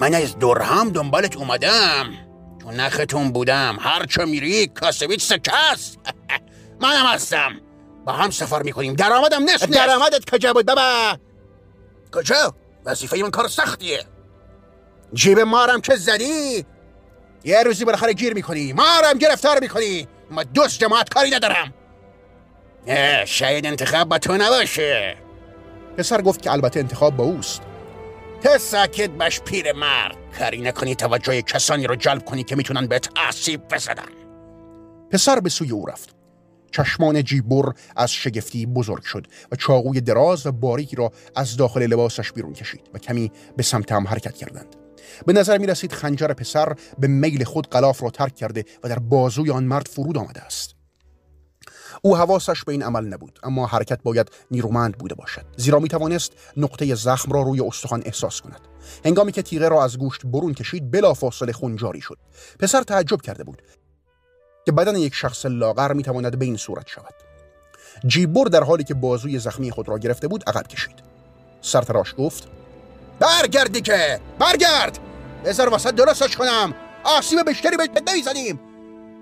من 0.00 0.14
از 0.14 0.38
دور 0.38 0.62
هم 0.62 0.90
دنبالت 0.90 1.36
اومدم. 1.36 2.25
تو 2.66 2.72
نختون 2.72 3.32
بودم. 3.32 3.76
هر 3.80 4.06
چه 4.06 4.24
میری 4.24 4.66
کاسبیت 4.66 5.20
سکست 5.20 5.98
منم 6.82 7.06
هستم. 7.06 7.60
با 8.04 8.12
هم 8.12 8.30
سفر 8.30 8.62
می‌کنیم. 8.62 8.94
درآمدم 8.94 9.44
نصف 9.44 9.68
درآمدت 9.68 10.30
کجا 10.30 10.52
بود 10.52 10.66
بابا؟ 10.66 11.18
کجا؟ 12.14 12.54
وظیفه 12.84 13.22
من 13.22 13.30
کار 13.30 13.48
سختیه. 13.48 14.04
جیب 15.14 15.40
مارم 15.40 15.80
که 15.80 15.96
زدی؟ 15.96 16.66
یه 17.44 17.62
روزی 17.62 17.84
بالاخره 17.84 18.12
گیر 18.12 18.34
می‌کنی. 18.34 18.72
مارم 18.72 19.18
گرفتار 19.18 19.60
می‌کنی. 19.60 20.08
ما 20.30 20.42
دوست 20.42 20.80
جماعت 20.80 21.08
کاری 21.08 21.30
ندارم. 21.30 21.74
شاید 23.24 23.66
انتخاب 23.66 24.08
با 24.08 24.18
تو 24.18 24.36
نباشه. 24.36 25.16
پسر 25.96 26.22
گفت 26.22 26.42
که 26.42 26.52
البته 26.52 26.80
انتخاب 26.80 27.16
با 27.16 27.24
اوست. 27.24 27.62
تو 28.42 28.58
ساکت 28.58 29.10
باش 29.10 29.40
پیر 29.40 29.72
مرد 29.72 30.16
کاری 30.38 30.60
نکنی 30.60 30.94
توجه 30.94 31.42
کسانی 31.42 31.86
رو 31.86 31.96
جلب 31.96 32.24
کنی 32.24 32.44
که 32.44 32.56
می‌تونن 32.56 32.86
بهت 32.86 33.08
آسیب 33.28 33.68
بزنن. 33.68 34.08
پسر 35.10 35.40
به 35.40 35.48
سوی 35.48 35.70
او 35.70 35.86
رفت. 35.86 36.16
چشمان 36.72 37.24
جیبور 37.24 37.74
از 37.96 38.12
شگفتی 38.12 38.66
بزرگ 38.66 39.02
شد 39.02 39.26
و 39.52 39.56
چاقوی 39.56 40.00
دراز 40.00 40.46
و 40.46 40.52
باریکی 40.52 40.96
را 40.96 41.12
از 41.36 41.56
داخل 41.56 41.82
لباسش 41.82 42.32
بیرون 42.32 42.52
کشید 42.52 42.90
و 42.94 42.98
کمی 42.98 43.32
به 43.56 43.62
سمت 43.62 43.92
هم 43.92 44.06
حرکت 44.06 44.34
کردند. 44.34 44.76
به 45.26 45.32
نظر 45.32 45.58
می 45.58 45.66
رسید 45.66 45.92
خنجر 45.92 46.32
پسر 46.32 46.74
به 46.98 47.06
میل 47.06 47.44
خود 47.44 47.66
قلاف 47.66 48.02
را 48.02 48.10
ترک 48.10 48.34
کرده 48.34 48.64
و 48.84 48.88
در 48.88 48.98
بازوی 48.98 49.50
آن 49.50 49.64
مرد 49.64 49.88
فرود 49.88 50.18
آمده 50.18 50.40
است. 50.40 50.75
او 52.02 52.16
حواسش 52.16 52.64
به 52.64 52.72
این 52.72 52.82
عمل 52.82 53.04
نبود 53.04 53.38
اما 53.42 53.66
حرکت 53.66 54.02
باید 54.02 54.30
نیرومند 54.50 54.98
بوده 54.98 55.14
باشد. 55.14 55.44
زیرا 55.56 55.78
می 55.78 55.88
توانست 55.88 56.32
نقطه 56.56 56.94
زخم 56.94 57.32
را 57.32 57.42
روی 57.42 57.60
استخوان 57.60 58.02
احساس 58.06 58.40
کند. 58.40 58.60
هنگامی 59.04 59.32
که 59.32 59.42
تیغه 59.42 59.68
را 59.68 59.84
از 59.84 59.98
گوشت 59.98 60.26
برون 60.26 60.54
کشید 60.54 60.90
بلافاصله 60.90 61.52
خون 61.52 61.76
جاری 61.76 62.00
شد. 62.00 62.18
پسر 62.58 62.82
تعجب 62.82 63.20
کرده 63.20 63.44
بود 63.44 63.62
که 64.66 64.72
بدن 64.72 64.96
یک 64.96 65.14
شخص 65.14 65.46
لاغر 65.46 65.92
می 65.92 66.02
تواند 66.02 66.38
به 66.38 66.44
این 66.44 66.56
صورت 66.56 66.88
شود. 66.88 67.14
جیبور 68.06 68.48
در 68.48 68.64
حالی 68.64 68.84
که 68.84 68.94
بازوی 68.94 69.38
زخمی 69.38 69.70
خود 69.70 69.88
را 69.88 69.98
گرفته 69.98 70.28
بود 70.28 70.44
عقب 70.46 70.66
کشید. 70.66 70.96
سرتراش 71.60 72.14
گفت 72.18 72.48
برگردی 73.20 73.80
که! 73.80 74.20
برگرد! 74.38 74.98
بذار 75.44 75.68
واسه 75.68 75.92
درستش 75.92 76.36
کنم! 76.36 76.74
آسیب 77.04 77.48
بیشتری 77.48 77.76
بهت 77.76 78.10
نمی‌زنیم! 78.10 78.60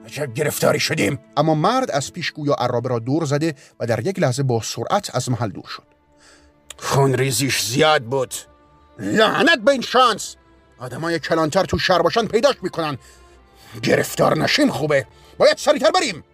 عجب 0.04 0.34
گرفتاری 0.34 0.80
شدیم. 0.80 1.18
اما 1.36 1.54
مرد 1.54 1.90
از 1.90 2.12
پیش 2.12 2.32
گویا 2.32 2.54
عرابه 2.54 2.88
را 2.88 2.98
دور 2.98 3.24
زده 3.24 3.54
و 3.80 3.86
در 3.86 4.06
یک 4.06 4.18
لحظه 4.18 4.42
با 4.42 4.60
سرعت 4.62 5.14
از 5.14 5.30
محل 5.30 5.50
دور 5.50 5.66
شد. 5.68 5.82
خون 6.76 7.14
ریزیش 7.14 7.62
زیاد 7.62 8.02
بود. 8.02 8.34
لعنت 8.98 9.58
به 9.64 9.72
این 9.72 9.80
شانس! 9.80 10.36
آدمای 10.78 11.18
کلانتر 11.18 11.64
تو 11.64 11.78
شهر 11.78 12.02
باشن 12.02 12.26
پیداش 12.26 12.54
می‌کنن. 12.62 12.98
گرفتار 13.82 14.38
نشیم 14.38 14.70
خوبه. 14.70 15.06
باید 15.38 15.56
سریعتر 15.56 15.90
بریم. 15.90 16.24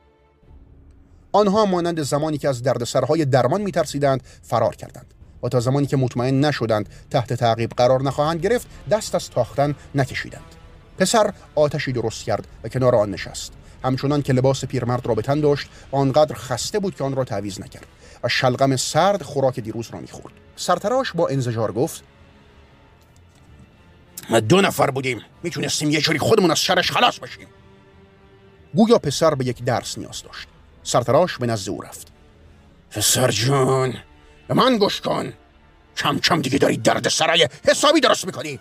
آنها 1.33 1.65
مانند 1.65 2.03
زمانی 2.03 2.39
که 2.39 2.49
از 2.49 2.63
دردسرهای 2.63 3.25
درمان 3.25 3.61
میترسیدند 3.61 4.23
فرار 4.43 4.77
کردند 4.77 5.15
و 5.43 5.49
تا 5.49 5.61
زمانی 5.61 5.87
که 5.87 5.97
مطمئن 5.97 6.41
نشدند 6.45 6.89
تحت 7.11 7.33
تعقیب 7.33 7.71
قرار 7.71 8.03
نخواهند 8.03 8.41
گرفت 8.41 8.67
دست 8.91 9.15
از 9.15 9.31
تاختن 9.31 9.75
نکشیدند. 9.95 10.55
پسر 10.99 11.33
آتشی 11.55 11.93
درست 11.93 12.25
کرد 12.25 12.47
و 12.65 12.69
کنار 12.69 12.95
آن 12.95 13.11
نشست. 13.11 13.53
همچنان 13.85 14.23
که 14.23 14.33
لباس 14.33 14.65
پیرمرد 14.65 15.07
را 15.07 15.15
به 15.15 15.23
تن 15.23 15.41
داشت 15.41 15.69
آنقدر 15.91 16.35
خسته 16.35 16.79
بود 16.79 16.97
که 16.97 17.05
آن 17.05 17.17
را 17.17 17.25
تعویز 17.25 17.61
نکرد. 17.61 17.87
و 18.23 18.29
شلغم 18.29 18.77
سرد 18.77 19.23
خوراک 19.23 19.61
دیروز 19.61 19.91
را 19.91 20.01
می‌خورد. 20.01 20.35
سرتراش 20.57 21.13
با 21.13 21.29
انزجار 21.29 21.73
گفت 21.73 22.03
ما 24.31 24.41
دو 24.41 24.61
نفر 24.61 24.91
بودیم. 24.91 25.23
می‌تونستیم 25.43 25.91
یه 25.91 26.01
جوری 26.01 26.19
خودمون 26.19 26.51
از 26.51 26.61
شرش 26.61 26.91
خلاص 26.91 27.19
بشیم. 27.19 27.47
گویا 28.75 28.99
پسر 28.99 29.35
به 29.35 29.47
یک 29.47 29.65
درس 29.65 29.99
نیاز 29.99 30.23
داشت. 30.23 30.49
سرتراش 30.83 31.39
به 31.39 31.47
نزد 31.47 31.71
او 31.71 31.83
رفت. 31.83 32.09
پسر 32.91 33.31
جون 33.31 33.95
به 34.49 34.55
من 34.55 34.79
گوش 34.79 35.01
کن. 35.01 35.33
کم 35.97 36.19
کم 36.19 36.43
دیگه 36.43 36.59
داری 36.59 36.77
درد 36.77 37.09
سرای 37.09 37.49
حسابی 37.69 38.01
درست 38.01 38.27
می‌کنی. 38.27 38.59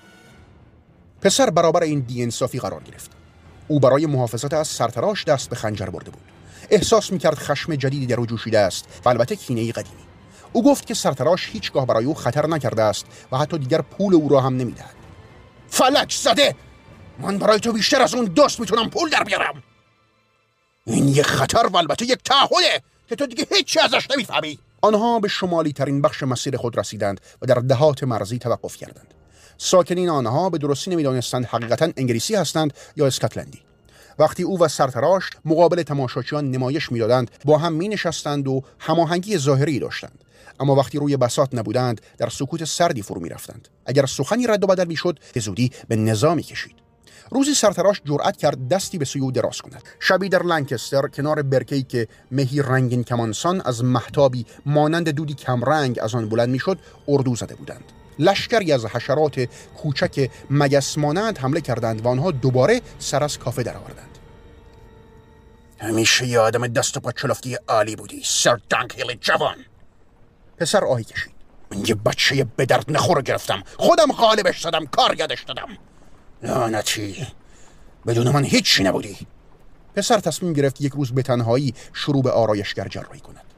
پسر 1.22 1.50
برابر 1.50 1.84
این 1.84 2.02
بیانصافی 2.02 2.60
قرار 2.60 2.84
گرفت. 2.84 3.12
او 3.70 3.80
برای 3.80 4.06
محافظت 4.06 4.54
از 4.54 4.68
سرتراش 4.68 5.26
دست 5.26 5.50
به 5.50 5.56
خنجر 5.56 5.86
برده 5.86 6.12
بود. 6.12 6.22
احساس 6.70 7.12
می‌کرد 7.12 7.36
خشم 7.36 7.76
جدیدی 7.76 8.06
در 8.06 8.20
او 8.20 8.26
جوشیده 8.26 8.60
است 8.60 9.02
و 9.06 9.10
البته 9.10 9.36
کینه 9.36 9.72
قدیمی. 9.72 10.04
او 10.54 10.64
گفت 10.64 10.86
که 10.88 10.94
سرتراش 10.94 11.50
هیچگاه 11.50 11.86
برای 11.86 12.06
او 12.06 12.14
خطر 12.14 12.48
نکرده 12.48 12.84
است 12.84 13.06
و 13.32 13.38
حتی 13.38 13.58
دیگر 13.58 13.82
پول 13.82 14.14
او 14.16 14.30
را 14.30 14.42
هم 14.42 14.58
نمی‌دهد. 14.58 14.96
فلک 15.68 16.14
زده! 16.14 16.56
من 17.20 17.38
برای 17.38 17.60
تو 17.60 17.72
بیشتر 17.74 18.02
از 18.02 18.14
اون 18.16 18.26
دوست 18.26 18.60
می‌تونم 18.60 18.90
پول 18.90 19.10
در 19.10 19.24
بیارم! 19.24 19.64
این 20.86 21.08
یک 21.08 21.26
خطر 21.26 21.68
و 21.68 21.78
البته 21.78 22.06
یک 22.06 22.24
تعهده 22.24 22.84
که 23.10 23.16
تو 23.16 23.26
دیگه 23.26 23.48
هیچی 23.52 23.80
ازش 23.80 24.12
نمی‌فهمی! 24.12 24.60
آنها 24.82 25.20
به 25.20 25.28
شمالی 25.28 25.74
ترین 25.74 26.02
بخش 26.02 26.24
مسیر 26.24 26.58
خود 26.58 26.80
رسیدند 26.80 27.22
و 27.42 27.46
در 27.46 27.56
دهات 27.56 28.04
مرزی 28.04 28.40
توقف 28.40 28.78
کردند. 28.78 29.14
ساکنین 29.62 30.10
آنها 30.10 30.50
به 30.50 30.58
درستی 30.58 30.92
نمی‌دانستند 30.92 31.46
حقیقتا 31.46 31.90
انگلیسی 31.98 32.36
هستند 32.36 32.74
یا 32.96 33.08
اسکاتلندی. 33.08 33.62
وقتی 34.20 34.44
او 34.44 34.60
و 34.60 34.68
سرتراش 34.68 35.30
مقابل 35.46 35.84
تماشاچیان 35.84 36.52
نمایش 36.52 36.92
می‌دادند 36.92 37.32
با 37.46 37.58
هم 37.58 37.74
می 37.74 37.88
نشستند 37.88 38.48
و 38.48 38.64
هماهنگی 38.80 39.38
ظاهری 39.38 39.80
داشتند. 39.80 40.24
اما 40.60 40.76
وقتی 40.76 40.98
روی 40.98 41.18
بسات 41.18 41.56
نبودند 41.56 42.02
در 42.18 42.30
سکوت 42.30 42.64
سردی 42.64 43.02
فرو 43.02 43.22
می 43.22 43.30
رفتند. 43.30 43.68
اگر 43.86 44.06
سخنی 44.06 44.48
رد 44.48 44.64
و 44.64 44.68
بدل 44.68 44.88
می‌شد 44.88 45.20
به 45.34 45.40
زودی 45.40 45.72
به 45.88 45.96
نظامی 45.96 46.44
کشید 46.44 46.76
روزی 47.32 47.54
سرتراش 47.54 48.02
جرأت 48.06 48.38
کرد 48.38 48.68
دستی 48.68 48.98
به 48.98 49.06
سوی 49.06 49.22
او 49.22 49.32
دراز 49.32 49.62
کند. 49.62 49.84
شبی 50.00 50.30
در 50.30 50.44
لنکستر 50.44 51.08
کنار 51.08 51.42
برکی 51.42 51.84
که 51.84 52.08
مهی 52.32 52.62
رنگین 52.62 53.04
کمانسان 53.04 53.62
از 53.66 53.84
محتابی 53.84 54.46
مانند 54.66 55.10
دودی 55.10 55.34
کمرنگ 55.34 56.00
از 56.02 56.16
آن 56.16 56.30
بلند 56.30 56.50
می‌شد 56.50 56.78
اردو 57.08 57.36
زده 57.36 57.56
بودند. 57.56 57.84
لشکری 58.20 58.72
از 58.72 58.86
حشرات 58.86 59.50
کوچک 59.78 60.30
مگس 60.50 60.98
مانند 60.98 61.38
حمله 61.38 61.62
کردند 61.62 62.06
و 62.06 62.08
آنها 62.08 62.32
دوباره 62.32 62.82
سر 63.00 63.24
از 63.24 63.40
کافه 63.40 63.64
درآوردند. 63.64 64.18
همیشه 65.80 66.28
یه 66.28 66.40
آدم 66.40 66.68
دست 66.68 66.98
و 66.98 67.00
پا 67.00 67.12
چلفتی 67.12 67.58
عالی 67.68 67.96
بودی 67.96 68.22
سر 68.26 68.60
هیل 68.96 69.18
جوان. 69.22 69.56
پسر 70.58 70.86
آهی 70.86 71.04
کشید. 71.04 71.32
من 71.72 71.86
یه 71.88 71.96
بچه 71.96 72.48
به 72.56 72.66
درد 72.66 72.92
نخور 72.92 73.22
گرفتم. 73.22 73.64
خودم 73.78 74.12
غالبش 74.12 74.62
دادم 74.62 74.86
کار 74.86 75.16
یادش 75.20 75.44
دادم. 75.44 75.78
لعنتی 76.44 77.28
بدون 78.08 78.30
من 78.30 78.44
هیچی 78.44 78.84
نبودی. 78.84 79.18
پسر 79.96 80.20
تصمیم 80.20 80.54
گرفت 80.54 80.82
یک 80.82 80.94
روز 80.94 81.12
به 81.12 81.22
تنهایی 81.22 81.74
شروع 81.94 82.24
به 82.24 82.32
آرایشگر 82.32 82.88
جراحی 82.88 83.20
کند. 83.20 83.49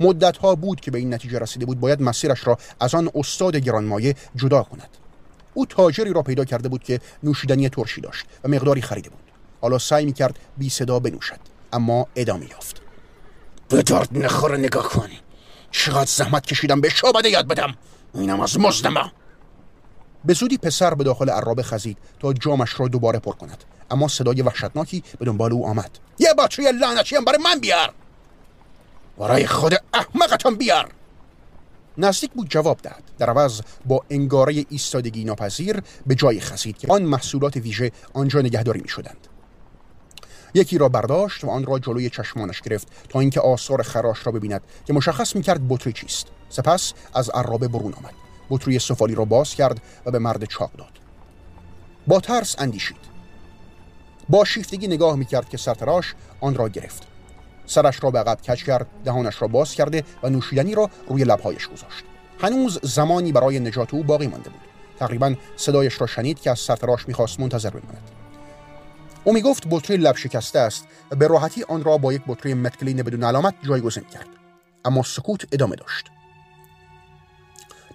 مدت 0.00 0.36
ها 0.36 0.54
بود 0.54 0.80
که 0.80 0.90
به 0.90 0.98
این 0.98 1.14
نتیجه 1.14 1.38
رسیده 1.38 1.66
بود 1.66 1.80
باید 1.80 2.02
مسیرش 2.02 2.46
را 2.46 2.58
از 2.80 2.94
آن 2.94 3.10
استاد 3.14 3.56
گرانمایه 3.56 4.14
جدا 4.36 4.62
کند. 4.62 4.88
او 5.54 5.66
تاجری 5.66 6.12
را 6.12 6.22
پیدا 6.22 6.44
کرده 6.44 6.68
بود 6.68 6.82
که 6.82 7.00
نوشیدنی 7.22 7.68
ترشی 7.68 8.00
داشت 8.00 8.26
و 8.44 8.48
مقداری 8.48 8.82
خریده 8.82 9.10
بود. 9.10 9.20
حالا 9.60 9.78
سعی 9.78 10.04
می 10.04 10.12
کرد 10.12 10.38
بی 10.56 10.70
صدا 10.70 10.98
بنوشد 10.98 11.38
اما 11.72 12.06
ادامه 12.16 12.50
یافت. 12.50 12.80
به 13.68 13.82
درد 13.82 14.08
نخور 14.12 14.56
نگاه 14.56 14.88
کن. 14.88 15.08
چقدر 15.70 16.10
زحمت 16.10 16.46
کشیدم 16.46 16.80
به 16.80 16.88
شعبده 16.88 17.28
یاد 17.28 17.48
بدم. 17.48 17.74
اینم 18.14 18.40
از 18.40 18.60
مزدمه. 18.60 19.12
به 20.24 20.34
زودی 20.34 20.58
پسر 20.58 20.94
به 20.94 21.04
داخل 21.04 21.30
عرابه 21.30 21.62
خزید 21.62 21.98
تا 22.20 22.32
جامش 22.32 22.80
را 22.80 22.88
دوباره 22.88 23.18
پر 23.18 23.32
کند 23.32 23.64
اما 23.90 24.08
صدای 24.08 24.42
وحشتناکی 24.42 25.02
به 25.18 25.24
دنبال 25.24 25.52
او 25.52 25.66
آمد. 25.66 25.90
یه 26.18 26.34
بچه 26.34 26.72
لعنتی 26.72 27.16
هم 27.16 27.24
برای 27.24 27.38
من 27.44 27.60
بیار! 27.60 27.92
برای 29.18 29.46
خود 29.46 29.74
احمقتان 29.94 30.54
بیار. 30.54 30.92
نزدیک 31.98 32.30
بود 32.32 32.50
جواب 32.50 32.78
دهد. 32.82 33.02
در 33.18 33.30
عوض 33.30 33.60
با 33.86 34.04
انگاره 34.10 34.64
ایستادگی 34.68 35.24
ناپذیر 35.24 35.82
به 36.06 36.14
جای 36.14 36.40
خسید 36.40 36.78
که 36.78 36.92
آن 36.92 37.02
محصولات 37.02 37.56
ویژه 37.56 37.92
آنجا 38.12 38.40
نگهداری 38.40 38.80
می 38.80 38.88
شدند 38.88 39.26
یکی 40.54 40.78
را 40.78 40.88
برداشت 40.88 41.44
و 41.44 41.50
آن 41.50 41.64
را 41.64 41.78
جلوی 41.78 42.10
چشمانش 42.10 42.60
گرفت 42.60 42.88
تا 43.08 43.20
اینکه 43.20 43.40
آثار 43.40 43.82
خراش 43.82 44.26
را 44.26 44.32
ببیند 44.32 44.62
که 44.84 44.92
مشخص 44.92 45.36
می 45.36 45.42
کرد 45.42 45.68
بطری 45.68 45.92
چیست. 45.92 46.26
سپس 46.48 46.92
از 47.14 47.30
عرابه 47.30 47.68
برون 47.68 47.92
آمد. 47.92 48.14
بطری 48.50 48.78
سفالی 48.78 49.14
را 49.14 49.24
باز 49.24 49.54
کرد 49.54 49.82
و 50.06 50.10
به 50.10 50.18
مرد 50.18 50.44
چاق 50.44 50.70
داد. 50.78 50.92
با 52.06 52.20
ترس 52.20 52.56
اندیشید. 52.58 52.96
با 54.28 54.44
شیفتگی 54.44 54.86
نگاه 54.86 55.16
می 55.16 55.24
کرد 55.24 55.48
که 55.48 55.56
سرتراش 55.56 56.14
آن 56.40 56.54
را 56.54 56.68
گرفت. 56.68 57.15
سرش 57.66 58.04
را 58.04 58.10
به 58.10 58.18
عقب 58.18 58.40
کج 58.40 58.64
کرد 58.64 58.86
دهانش 59.04 59.42
را 59.42 59.48
باز 59.48 59.74
کرده 59.74 60.04
و 60.22 60.30
نوشیدنی 60.30 60.74
را 60.74 60.90
روی 61.08 61.24
لبهایش 61.24 61.68
گذاشت. 61.68 62.04
هنوز 62.40 62.78
زمانی 62.82 63.32
برای 63.32 63.60
نجات 63.60 63.94
او 63.94 64.02
باقی 64.04 64.26
مانده 64.26 64.50
بود. 64.50 64.60
تقریبا 64.98 65.34
صدایش 65.56 66.00
را 66.00 66.06
شنید 66.06 66.40
که 66.40 66.50
از 66.50 66.58
سرتراش 66.58 67.08
می‌خواست 67.08 67.40
منتظر 67.40 67.70
بماند. 67.70 68.10
او 69.24 69.32
می‌گفت 69.32 69.66
بطری 69.70 69.96
لب 69.96 70.16
شکسته 70.16 70.58
است. 70.58 70.86
و 71.10 71.16
به 71.16 71.26
راحتی 71.26 71.64
آن 71.68 71.84
را 71.84 71.98
با 71.98 72.12
یک 72.12 72.22
بطری 72.26 72.54
متکلین 72.54 72.96
بدون 72.96 73.24
علامت 73.24 73.54
جایگزین 73.62 74.04
کرد. 74.04 74.26
اما 74.84 75.02
سکوت 75.02 75.46
ادامه 75.52 75.76
داشت. 75.76 76.06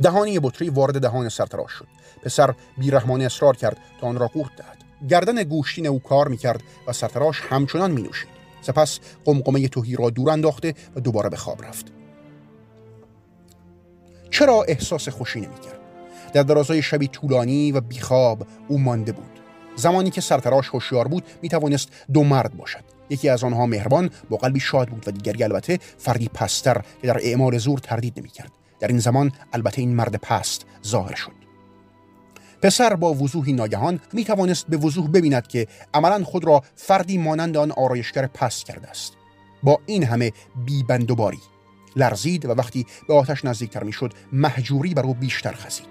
دهانی 0.02 0.40
بطری 0.40 0.70
وارد 0.70 1.02
دهان 1.02 1.30
سرتراش 1.30 1.72
شد. 1.72 1.88
پسر 2.24 2.54
بیرحمانه 2.78 3.24
اصرار 3.24 3.56
کرد 3.56 3.78
تا 4.02 4.08
آن 4.08 4.18
را 4.20 4.28
قورت 4.28 4.56
دهد. 4.56 4.78
گردن 5.10 5.44
گوشتین 5.44 5.88
او 5.88 6.00
کار 6.00 6.28
می‌کرد 6.28 6.64
و 6.88 6.94
سرتراش 6.94 7.42
همچنان 7.50 7.92
می 7.92 8.02
نوشید 8.02 8.41
سپس 8.62 9.00
قمقمه 9.26 9.68
توهی 9.68 9.96
را 9.96 10.10
دور 10.10 10.30
انداخته 10.30 10.74
و 10.96 11.00
دوباره 11.00 11.30
به 11.30 11.38
خواب 11.38 11.66
رفت. 11.66 11.86
چرا 14.30 14.66
احساس 14.68 15.10
خوشی 15.10 15.40
نمی‌کرد؟ 15.40 15.80
در 16.34 16.44
درازای 16.44 16.82
شبی 16.82 17.08
طولانی 17.08 17.72
و 17.72 17.82
بیخواب 17.82 18.48
او 18.68 18.80
مانده 18.80 19.12
بود. 19.12 19.40
زمانی 19.76 20.10
که 20.10 20.22
سرتراش 20.22 20.70
هوشیار 20.70 21.08
بود 21.08 21.24
می 21.42 21.50
توانست 21.50 21.90
دو 22.14 22.24
مرد 22.24 22.58
باشد. 22.58 22.84
یکی 23.10 23.30
از 23.30 23.44
آنها 23.44 23.66
مهربان 23.66 24.10
با 24.30 24.38
قلبی 24.38 24.60
شاد 24.60 24.88
بود 24.88 25.08
و 25.08 25.12
دیگری 25.12 25.44
البته 25.44 25.80
فردی 25.98 26.30
پستر 26.34 26.82
که 27.02 27.08
در 27.08 27.18
اعمال 27.22 27.58
زور 27.58 27.80
تردید 27.80 28.20
نمی‌کرد. 28.20 28.52
در 28.80 28.88
این 28.88 29.00
زمان 29.00 29.32
البته 29.54 29.82
این 29.82 29.96
مرد 29.96 30.16
پست 30.16 30.66
ظاهر 30.86 31.16
شد. 31.16 31.41
پسر 32.62 32.96
با 32.96 33.14
وضوحی 33.14 33.54
ناگهان 33.54 34.00
می 34.14 34.26
توانست 34.26 34.68
به 34.68 34.78
وضوح 34.78 35.08
ببیند 35.08 35.48
که 35.48 35.68
عملا 35.94 36.24
خود 36.24 36.46
را 36.46 36.64
فردی 36.76 37.18
مانند 37.18 37.58
آن 37.58 37.72
آرایشگر 37.72 38.28
پست 38.28 38.66
کرده 38.66 38.90
است. 38.90 39.14
با 39.64 39.80
این 39.86 40.04
همه 40.04 40.32
بیبندوباری 40.66 41.40
لرزید 41.96 42.46
و 42.46 42.52
وقتی 42.52 42.86
به 43.08 43.14
آتش 43.14 43.46
نزدیکتر 43.46 43.84
می‌شد 43.84 44.14
محجوری 44.32 44.94
بر 44.94 45.04
او 45.04 45.14
بیشتر 45.14 45.52
خزید. 45.52 45.86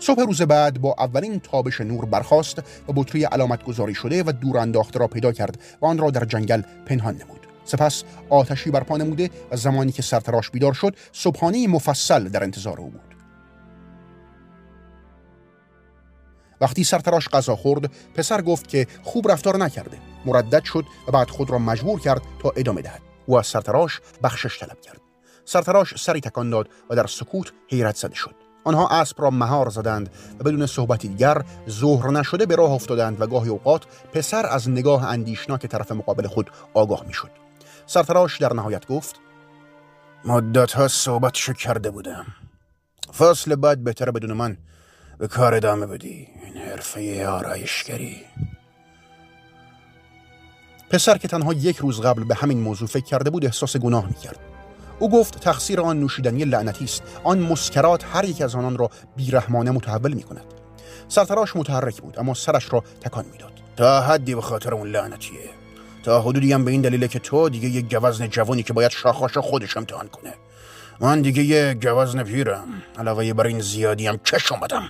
صبح 0.00 0.22
روز 0.22 0.42
بعد 0.42 0.80
با 0.80 0.94
اولین 0.98 1.40
تابش 1.40 1.80
نور 1.80 2.04
برخاست 2.04 2.58
و 2.58 2.92
بطری 2.92 3.24
علامت 3.24 3.64
گذاری 3.64 3.94
شده 3.94 4.22
و 4.22 4.32
دور 4.32 4.58
انداخته 4.58 4.98
را 4.98 5.06
پیدا 5.06 5.32
کرد 5.32 5.60
و 5.80 5.86
آن 5.86 5.98
را 5.98 6.10
در 6.10 6.24
جنگل 6.24 6.62
پنهان 6.86 7.14
نمود. 7.14 7.46
سپس 7.64 8.04
آتشی 8.30 8.70
برپا 8.70 8.96
نموده 8.96 9.30
و 9.50 9.56
زمانی 9.56 9.92
که 9.92 10.02
سرتراش 10.02 10.50
بیدار 10.50 10.72
شد 10.72 10.96
صبحانه 11.12 11.68
مفصل 11.68 12.28
در 12.28 12.42
انتظار 12.42 12.80
او 12.80 12.90
بود. 12.90 13.11
وقتی 16.62 16.84
سرتراش 16.84 17.28
غذا 17.28 17.56
خورد 17.56 17.90
پسر 18.14 18.42
گفت 18.42 18.68
که 18.68 18.86
خوب 19.02 19.30
رفتار 19.30 19.56
نکرده. 19.56 19.98
مردد 20.24 20.64
شد 20.64 20.84
و 21.08 21.12
بعد 21.12 21.30
خود 21.30 21.50
را 21.50 21.58
مجبور 21.58 22.00
کرد 22.00 22.22
تا 22.42 22.52
ادامه 22.56 22.82
دهد 22.82 23.02
او 23.26 23.38
از 23.38 23.46
سرتراش 23.46 24.00
بخشش 24.22 24.58
طلب 24.58 24.80
کرد. 24.80 25.00
سرتراش 25.44 25.94
سری 25.96 26.20
تکان 26.20 26.50
داد 26.50 26.68
و 26.90 26.96
در 26.96 27.06
سکوت 27.06 27.52
حیرت 27.68 27.96
زده 27.96 28.14
شد. 28.14 28.34
آنها 28.64 28.88
اسب 28.88 29.22
را 29.22 29.30
مهار 29.30 29.70
زدند 29.70 30.10
و 30.40 30.44
بدون 30.44 30.66
صحبتی 30.66 31.08
دیگر 31.08 31.42
ظهر 31.70 32.10
نشده 32.10 32.46
به 32.46 32.56
راه 32.56 32.70
افتادند 32.70 33.20
و 33.20 33.26
گاهی 33.26 33.48
اوقات 33.48 33.82
پسر 34.12 34.46
از 34.46 34.68
نگاه 34.68 35.04
اندیشناک 35.04 35.66
طرف 35.66 35.92
مقابل 35.92 36.26
خود 36.26 36.50
آگاه 36.74 37.04
می‌شد. 37.06 37.30
سرتراش 37.86 38.40
در 38.40 38.52
نهایت 38.52 38.86
گفت 38.86 39.20
مدت 40.24 40.72
ها 40.72 40.88
صحبتشو 40.88 41.52
کرده 41.52 41.90
بودم. 41.90 42.26
فصل 43.18 43.54
بعد 43.54 43.84
بهتر 43.84 44.10
بدون 44.10 44.32
من. 44.32 44.56
به 45.22 45.28
کار 45.28 45.54
ادامه 45.54 45.86
بدی 45.86 46.28
این 46.44 46.56
حرفه 46.56 47.26
آرایشگری. 47.26 48.16
پسر 50.90 51.18
که 51.18 51.28
تنها 51.28 51.52
یک 51.52 51.76
روز 51.76 52.00
قبل 52.00 52.24
به 52.24 52.34
همین 52.34 52.60
موضوع 52.60 52.88
فکر 52.88 53.04
کرده 53.04 53.30
بود 53.30 53.44
احساس 53.44 53.76
گناه 53.76 54.06
می‌کرد. 54.06 54.38
او 54.98 55.10
گفت 55.10 55.40
تقصیر 55.40 55.80
آن 55.80 56.00
نوشیدنی 56.00 56.44
لعنتی 56.44 56.84
است. 56.84 57.02
آن 57.24 57.38
مسکرات 57.38 58.04
هر 58.12 58.24
یک 58.24 58.42
از 58.42 58.54
آنان 58.54 58.78
را 58.78 58.90
بیرحمانه 59.16 59.70
متحول 59.70 60.12
می 60.12 60.22
کند 60.22 60.44
سرتراش 61.08 61.56
متحرک 61.56 62.00
بود 62.00 62.18
اما 62.18 62.34
سرش 62.34 62.72
را 62.72 62.84
تکان 63.00 63.24
می‌داد. 63.32 63.52
تا 63.76 64.00
حدی 64.00 64.34
به 64.34 64.40
خاطر 64.40 64.74
اون 64.74 64.88
لعنتیه. 64.88 65.50
تا 66.02 66.22
حدودی 66.22 66.52
هم 66.52 66.64
به 66.64 66.70
این 66.70 66.80
دلیله 66.80 67.08
که 67.08 67.18
تو 67.18 67.48
دیگه 67.48 67.68
یه 67.68 67.82
گوزن 67.82 68.26
جوانی 68.26 68.62
که 68.62 68.72
باید 68.72 68.90
شاخاشا 68.90 69.40
خودش 69.40 69.76
امتحان 69.76 70.08
کنه. 70.08 70.34
من 71.00 71.22
دیگه 71.22 71.42
یه 71.42 71.74
گوزن 71.74 72.22
پیرم. 72.22 72.82
علاوه 72.98 73.32
بر 73.32 73.46
این 73.46 73.60
زیادی 73.60 74.06
هم 74.06 74.16
کش 74.16 74.52
اومدم. 74.52 74.88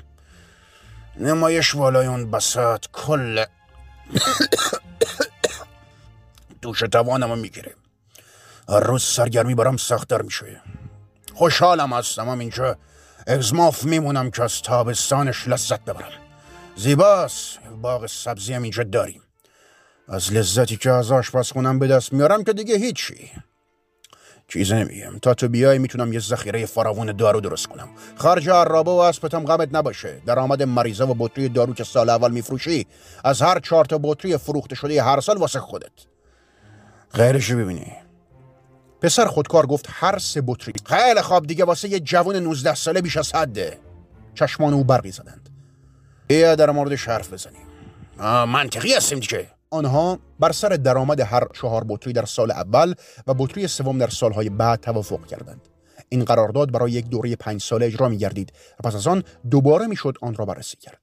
نمایش 1.17 1.75
والای 1.75 2.07
اون 2.07 2.41
کل 2.93 3.45
دوش 6.63 6.81
توانم 6.81 7.39
می‌گیره 7.39 7.75
هر 8.69 8.81
روز 8.81 9.03
سرگرمی 9.03 9.55
برام 9.55 9.77
سختتر 9.77 10.23
میشه 10.23 10.61
خوشحالم 11.35 11.93
هستم. 11.93 12.29
هم 12.29 12.39
اینجا 12.39 12.77
اگزماف 13.27 13.85
میمونم 13.85 14.31
که 14.31 14.43
از 14.43 14.63
تابستانش 14.63 15.49
لذت 15.49 15.81
ببرم. 15.85 16.21
زیباست. 16.77 17.59
باغ 17.83 18.07
سبزی 18.07 18.55
هم 18.55 18.63
اینجا 18.63 18.83
داریم. 18.83 19.23
از 20.09 20.33
لذتی 20.33 20.77
که 20.77 20.91
از 20.91 21.13
آشپزخونم 21.13 21.79
به 21.79 21.87
دست 21.87 22.13
میارم 22.13 22.45
که 22.45 22.53
دیگه 22.53 22.77
هیچی. 22.77 23.31
چیز 24.53 24.73
نمیگم 24.73 25.19
تا 25.19 25.35
تو 25.35 25.49
بیای 25.49 25.79
می‌تونم 25.79 26.13
یه 26.13 26.21
ذخیره 26.21 26.67
فراوون 26.67 27.17
دارو 27.17 27.41
درست 27.41 27.67
کنم. 27.67 27.89
خرج 28.17 28.49
عرابه 28.49 28.91
و 28.91 28.95
اسبتم 28.95 29.45
غمت 29.45 29.69
نباشه. 29.73 30.23
درآمد 30.27 30.63
مریضه 30.63 31.05
و 31.05 31.15
بطری 31.19 31.49
دارو 31.49 31.75
که 31.75 31.85
سال 31.85 32.11
اول 32.11 32.31
میفروشی 32.31 32.87
از 33.25 33.43
هر 33.43 33.59
چهار 33.59 33.85
تا 33.85 33.99
بطری 34.03 34.37
فروخته 34.37 34.75
شده 34.75 35.03
هر 35.03 35.21
سال 35.21 35.37
واسه 35.37 35.61
خودت. 35.61 35.91
غیرشو 37.15 37.57
ببینی. 37.57 37.93
پسر 39.03 39.27
خودکار 39.27 39.67
گفت 39.67 39.87
هر 39.89 40.19
سه 40.19 40.43
بطری. 40.47 40.75
خیلی 40.87 41.21
خواب 41.21 41.47
دیگه 41.47 41.65
واسه 41.65 41.89
یه 41.89 42.01
جوان 42.01 42.37
19 42.37 42.75
ساله 42.75 43.01
بیش 43.01 43.17
از 43.17 43.35
حده. 43.35 43.79
چشمان 44.35 44.75
او 44.75 44.85
برقی 44.85 45.11
زدند 45.11 45.49
بیا 46.27 46.55
در 46.55 46.71
مورد 46.71 46.93
حرف 46.93 47.33
بزنیم. 47.33 47.67
منطقی 48.45 48.95
هستیم 48.95 49.21
دیگه. 49.21 49.49
آنها 49.73 50.19
بر 50.41 50.53
سر 50.53 50.69
درآمد 50.69 51.21
هر 51.21 51.49
چهار 51.53 51.85
بطری 51.89 52.13
در 52.13 52.25
سال 52.25 52.51
اول 52.51 52.95
و 53.27 53.35
بطری 53.35 53.67
سوم 53.67 53.99
در 53.99 54.09
سالهای 54.09 54.51
بعد 54.51 54.81
توافق 54.81 55.27
کردند. 55.27 55.69
این 56.09 56.25
قرارداد 56.25 56.73
برای 56.73 56.93
یک 56.93 57.09
دوره 57.09 57.37
پنج 57.37 57.63
ساله 57.63 57.87
اجرا 57.87 58.09
می 58.09 58.19
گردید 58.19 58.53
و 58.81 58.89
پس 58.89 58.95
از 58.95 59.07
آن 59.07 59.23
دوباره 59.51 59.87
می‌شد 59.87 60.15
آن 60.23 60.35
را 60.35 60.45
بررسی 60.45 60.77
کرد. 60.77 60.99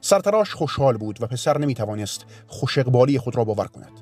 سرتراش 0.00 0.54
خوشحال 0.54 0.96
بود 0.96 1.22
و 1.22 1.26
پسر 1.26 1.58
نمی 1.58 1.74
توانست 1.74 2.24
خوش 2.46 2.78
خود 3.18 3.36
را 3.36 3.44
باور 3.44 3.66
کند. 3.66 3.92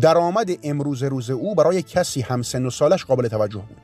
درآمد 0.00 0.50
امروز 0.62 1.02
روز 1.02 1.30
او 1.30 1.54
برای 1.54 1.82
کسی 1.82 2.20
هم 2.20 2.42
سن 2.42 2.66
و 2.66 2.70
سالش 2.70 3.04
قابل 3.04 3.28
توجه 3.28 3.58
بود. 3.68 3.80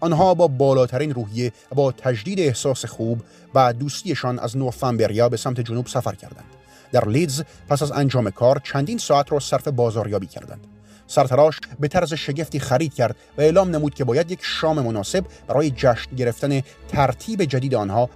آنها 0.00 0.34
با 0.34 0.48
بالاترین 0.48 1.14
روحیه 1.14 1.52
با 1.74 1.92
تجدید 1.92 2.40
احساس 2.40 2.84
خوب 2.84 3.22
و 3.54 3.72
دوستیشان 3.72 4.38
از 4.38 4.56
نورثمبریا 4.56 5.28
به 5.28 5.36
سمت 5.36 5.60
جنوب 5.60 5.86
سفر 5.86 6.14
کردند. 6.14 6.55
در 6.92 7.08
لیدز 7.08 7.42
پس 7.68 7.82
از 7.82 7.92
انجام 7.92 8.30
کار 8.30 8.60
چندین 8.64 8.98
ساعت 8.98 9.32
را 9.32 9.40
صرف 9.40 9.68
بازاریابی 9.68 10.26
کردند. 10.26 10.66
سرتراش 11.06 11.60
به 11.80 11.88
طرز 11.88 12.14
شگفتی 12.14 12.58
خرید 12.60 12.94
کرد 12.94 13.16
و 13.38 13.40
اعلام 13.40 13.70
نمود 13.70 13.94
که 13.94 14.04
باید 14.04 14.30
یک 14.30 14.40
شام 14.42 14.80
مناسب 14.80 15.24
برای 15.48 15.70
جشن 15.70 16.16
گرفتن 16.16 16.60
ترتیب 16.88 17.44
جدید 17.44 17.74
آنها 17.74 18.10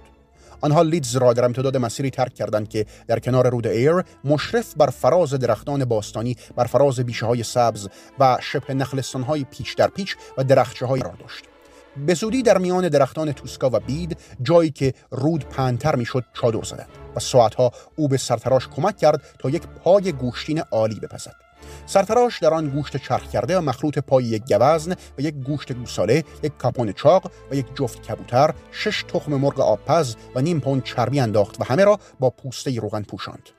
آنها 0.61 0.81
لیدز 0.81 1.15
را 1.15 1.33
در 1.33 1.45
امتداد 1.45 1.77
مسیری 1.77 2.09
ترک 2.09 2.33
کردند 2.33 2.69
که 2.69 2.85
در 3.07 3.19
کنار 3.19 3.49
رود 3.49 3.67
ایر 3.67 4.03
مشرف 4.23 4.73
بر 4.77 4.87
فراز 4.87 5.33
درختان 5.33 5.85
باستانی 5.85 6.35
بر 6.55 6.65
فراز 6.65 6.99
بیشه 6.99 7.25
های 7.25 7.43
سبز 7.43 7.87
و 8.19 8.37
شبه 8.41 8.73
نخلستان 8.73 9.23
های 9.23 9.43
پیچ 9.43 9.75
در 9.75 9.87
پیچ 9.87 10.15
و 10.37 10.43
درخچه 10.43 10.85
های 10.85 11.01
را 11.01 11.13
داشت. 11.19 11.50
به 11.97 12.13
زودی 12.13 12.43
در 12.43 12.57
میان 12.57 12.89
درختان 12.89 13.31
توسکا 13.31 13.69
و 13.73 13.79
بید 13.79 14.17
جایی 14.41 14.71
که 14.71 14.93
رود 15.11 15.45
پنتر 15.49 15.95
می‌شد 15.95 16.23
چادر 16.33 16.63
زدند 16.63 16.89
و 17.15 17.19
ساعتها 17.19 17.71
او 17.95 18.07
به 18.07 18.17
سرتراش 18.17 18.67
کمک 18.67 18.97
کرد 18.97 19.21
تا 19.39 19.49
یک 19.49 19.61
پای 19.61 20.11
گوشتین 20.11 20.59
عالی 20.59 20.99
بپزد. 20.99 21.35
سرتراش 21.85 22.39
در 22.39 22.53
آن 22.53 22.69
گوشت 22.69 22.97
چرخ 22.97 23.29
کرده 23.29 23.57
و 23.57 23.61
مخلوط 23.61 23.99
پای 23.99 24.23
یک 24.23 24.53
گوزن 24.53 24.91
و 25.17 25.21
یک 25.21 25.35
گوشت 25.35 25.73
گوساله 25.73 26.23
یک 26.43 26.57
کاپون 26.57 26.93
چاق 26.93 27.31
و 27.51 27.55
یک 27.55 27.65
جفت 27.75 28.01
کبوتر 28.01 28.53
شش 28.71 29.03
تخم 29.03 29.33
مرغ 29.33 29.59
آبپز 29.59 30.15
و 30.35 30.41
نیم 30.41 30.59
پوند 30.59 30.83
چربی 30.83 31.19
انداخت 31.19 31.61
و 31.61 31.63
همه 31.63 31.83
را 31.83 31.99
با 32.19 32.29
پوسته 32.29 32.79
روغن 32.79 33.01
پوشاند. 33.01 33.49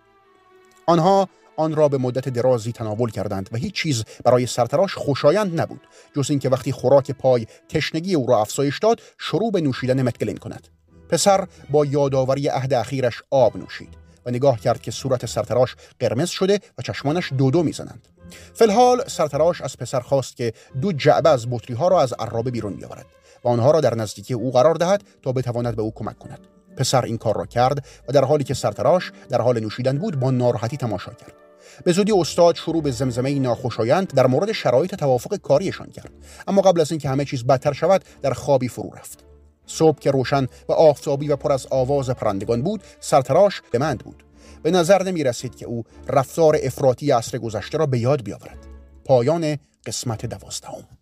آنها 0.86 1.28
آن 1.56 1.76
را 1.76 1.88
به 1.88 1.98
مدت 1.98 2.28
درازی 2.28 2.72
تناول 2.72 3.10
کردند 3.10 3.48
و 3.52 3.56
هیچ 3.56 3.74
چیز 3.74 4.04
برای 4.24 4.46
سرتراش 4.46 4.94
خوشایند 4.94 5.60
نبود 5.60 5.80
جز 6.16 6.30
اینکه 6.30 6.48
وقتی 6.48 6.72
خوراک 6.72 7.10
پای 7.10 7.46
تشنگی 7.68 8.14
او 8.14 8.26
را 8.26 8.40
افزایش 8.40 8.78
داد 8.78 9.00
شروع 9.18 9.50
به 9.50 9.60
نوشیدن 9.60 10.02
متگلین 10.02 10.36
کند. 10.36 10.68
پسر 11.08 11.46
با 11.70 11.86
یادآوری 11.86 12.48
عهد 12.48 12.74
اخیرش 12.74 13.22
آب 13.30 13.56
نوشید 13.56 14.02
و 14.26 14.30
نگاه 14.30 14.60
کرد 14.60 14.82
که 14.82 14.90
صورت 14.90 15.26
سرتراش 15.26 15.76
قرمز 16.00 16.28
شده 16.28 16.60
و 16.78 16.82
چشمانش 16.82 17.32
دو 17.38 17.50
دو 17.50 17.62
می‌زنند. 17.62 18.08
فلحال 18.54 19.04
سرتراش 19.06 19.60
از 19.60 19.76
پسر 19.76 20.00
خواست 20.00 20.36
که 20.36 20.52
دو 20.80 20.92
جعبه 20.92 21.28
از 21.28 21.50
بطری 21.50 21.74
ها 21.74 21.88
را 21.88 22.02
از 22.02 22.12
عرابه 22.12 22.50
بیرون 22.50 22.74
بیاورد 22.74 23.06
و 23.44 23.48
آنها 23.48 23.70
را 23.70 23.80
در 23.80 23.94
نزدیکی 23.94 24.34
او 24.34 24.52
قرار 24.52 24.74
دهد 24.74 25.04
تا 25.22 25.32
بتواند 25.32 25.76
به 25.76 25.82
او 25.82 25.92
کمک 25.94 26.18
کند. 26.18 26.46
پسر 26.76 27.04
این 27.04 27.18
کار 27.18 27.36
را 27.36 27.46
کرد 27.46 27.86
و 28.08 28.12
در 28.12 28.24
حالی 28.24 28.44
که 28.44 28.54
سرتراش 28.54 29.12
در 29.28 29.40
حال 29.40 29.60
نوشیدن 29.60 29.98
بود 29.98 30.20
با 30.20 30.30
ناراحتی 30.30 30.76
تماشا 30.76 31.12
کرد. 31.12 31.41
به 31.84 31.92
زودی 31.92 32.12
استاد 32.12 32.54
شروع 32.54 32.82
به 32.82 32.90
زمزمه 32.90 33.38
ناخوشایند 33.38 34.14
در 34.14 34.26
مورد 34.26 34.52
شرایط 34.52 34.94
توافق 34.94 35.36
کاریشان 35.36 35.86
کرد. 35.86 36.12
اما 36.48 36.62
قبل 36.62 36.80
از 36.80 36.92
اینکه 36.92 37.08
همه 37.08 37.24
چیز 37.24 37.44
بدتر 37.44 37.72
شود 37.72 38.04
در 38.22 38.32
خوابی 38.32 38.68
فرو 38.68 38.90
رفت. 38.94 39.24
صبح 39.66 39.98
که 39.98 40.10
روشن 40.10 40.46
و 40.68 40.72
آفتابی 40.72 41.28
و 41.28 41.36
پر 41.36 41.52
از 41.52 41.66
آواز 41.70 42.10
پرندگان 42.10 42.62
بود 42.62 42.82
سرتراش 43.00 43.62
به 43.70 43.78
مند 43.78 43.98
بود. 43.98 44.22
به 44.62 44.70
نظر 44.70 45.02
نمی 45.02 45.24
رسید 45.24 45.56
که 45.56 45.66
او 45.66 45.84
رفتار 46.08 46.58
افراطی 46.62 47.10
عصر 47.10 47.38
گذشته 47.38 47.78
را 47.78 47.86
به 47.86 47.98
یاد 47.98 48.22
بیاورد. 48.22 48.58
پایان 49.04 49.58
قسمت 49.86 50.26
دوازدهم. 50.26 51.01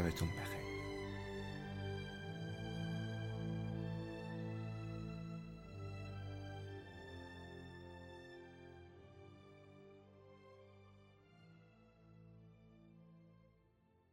sabes. 0.00 0.39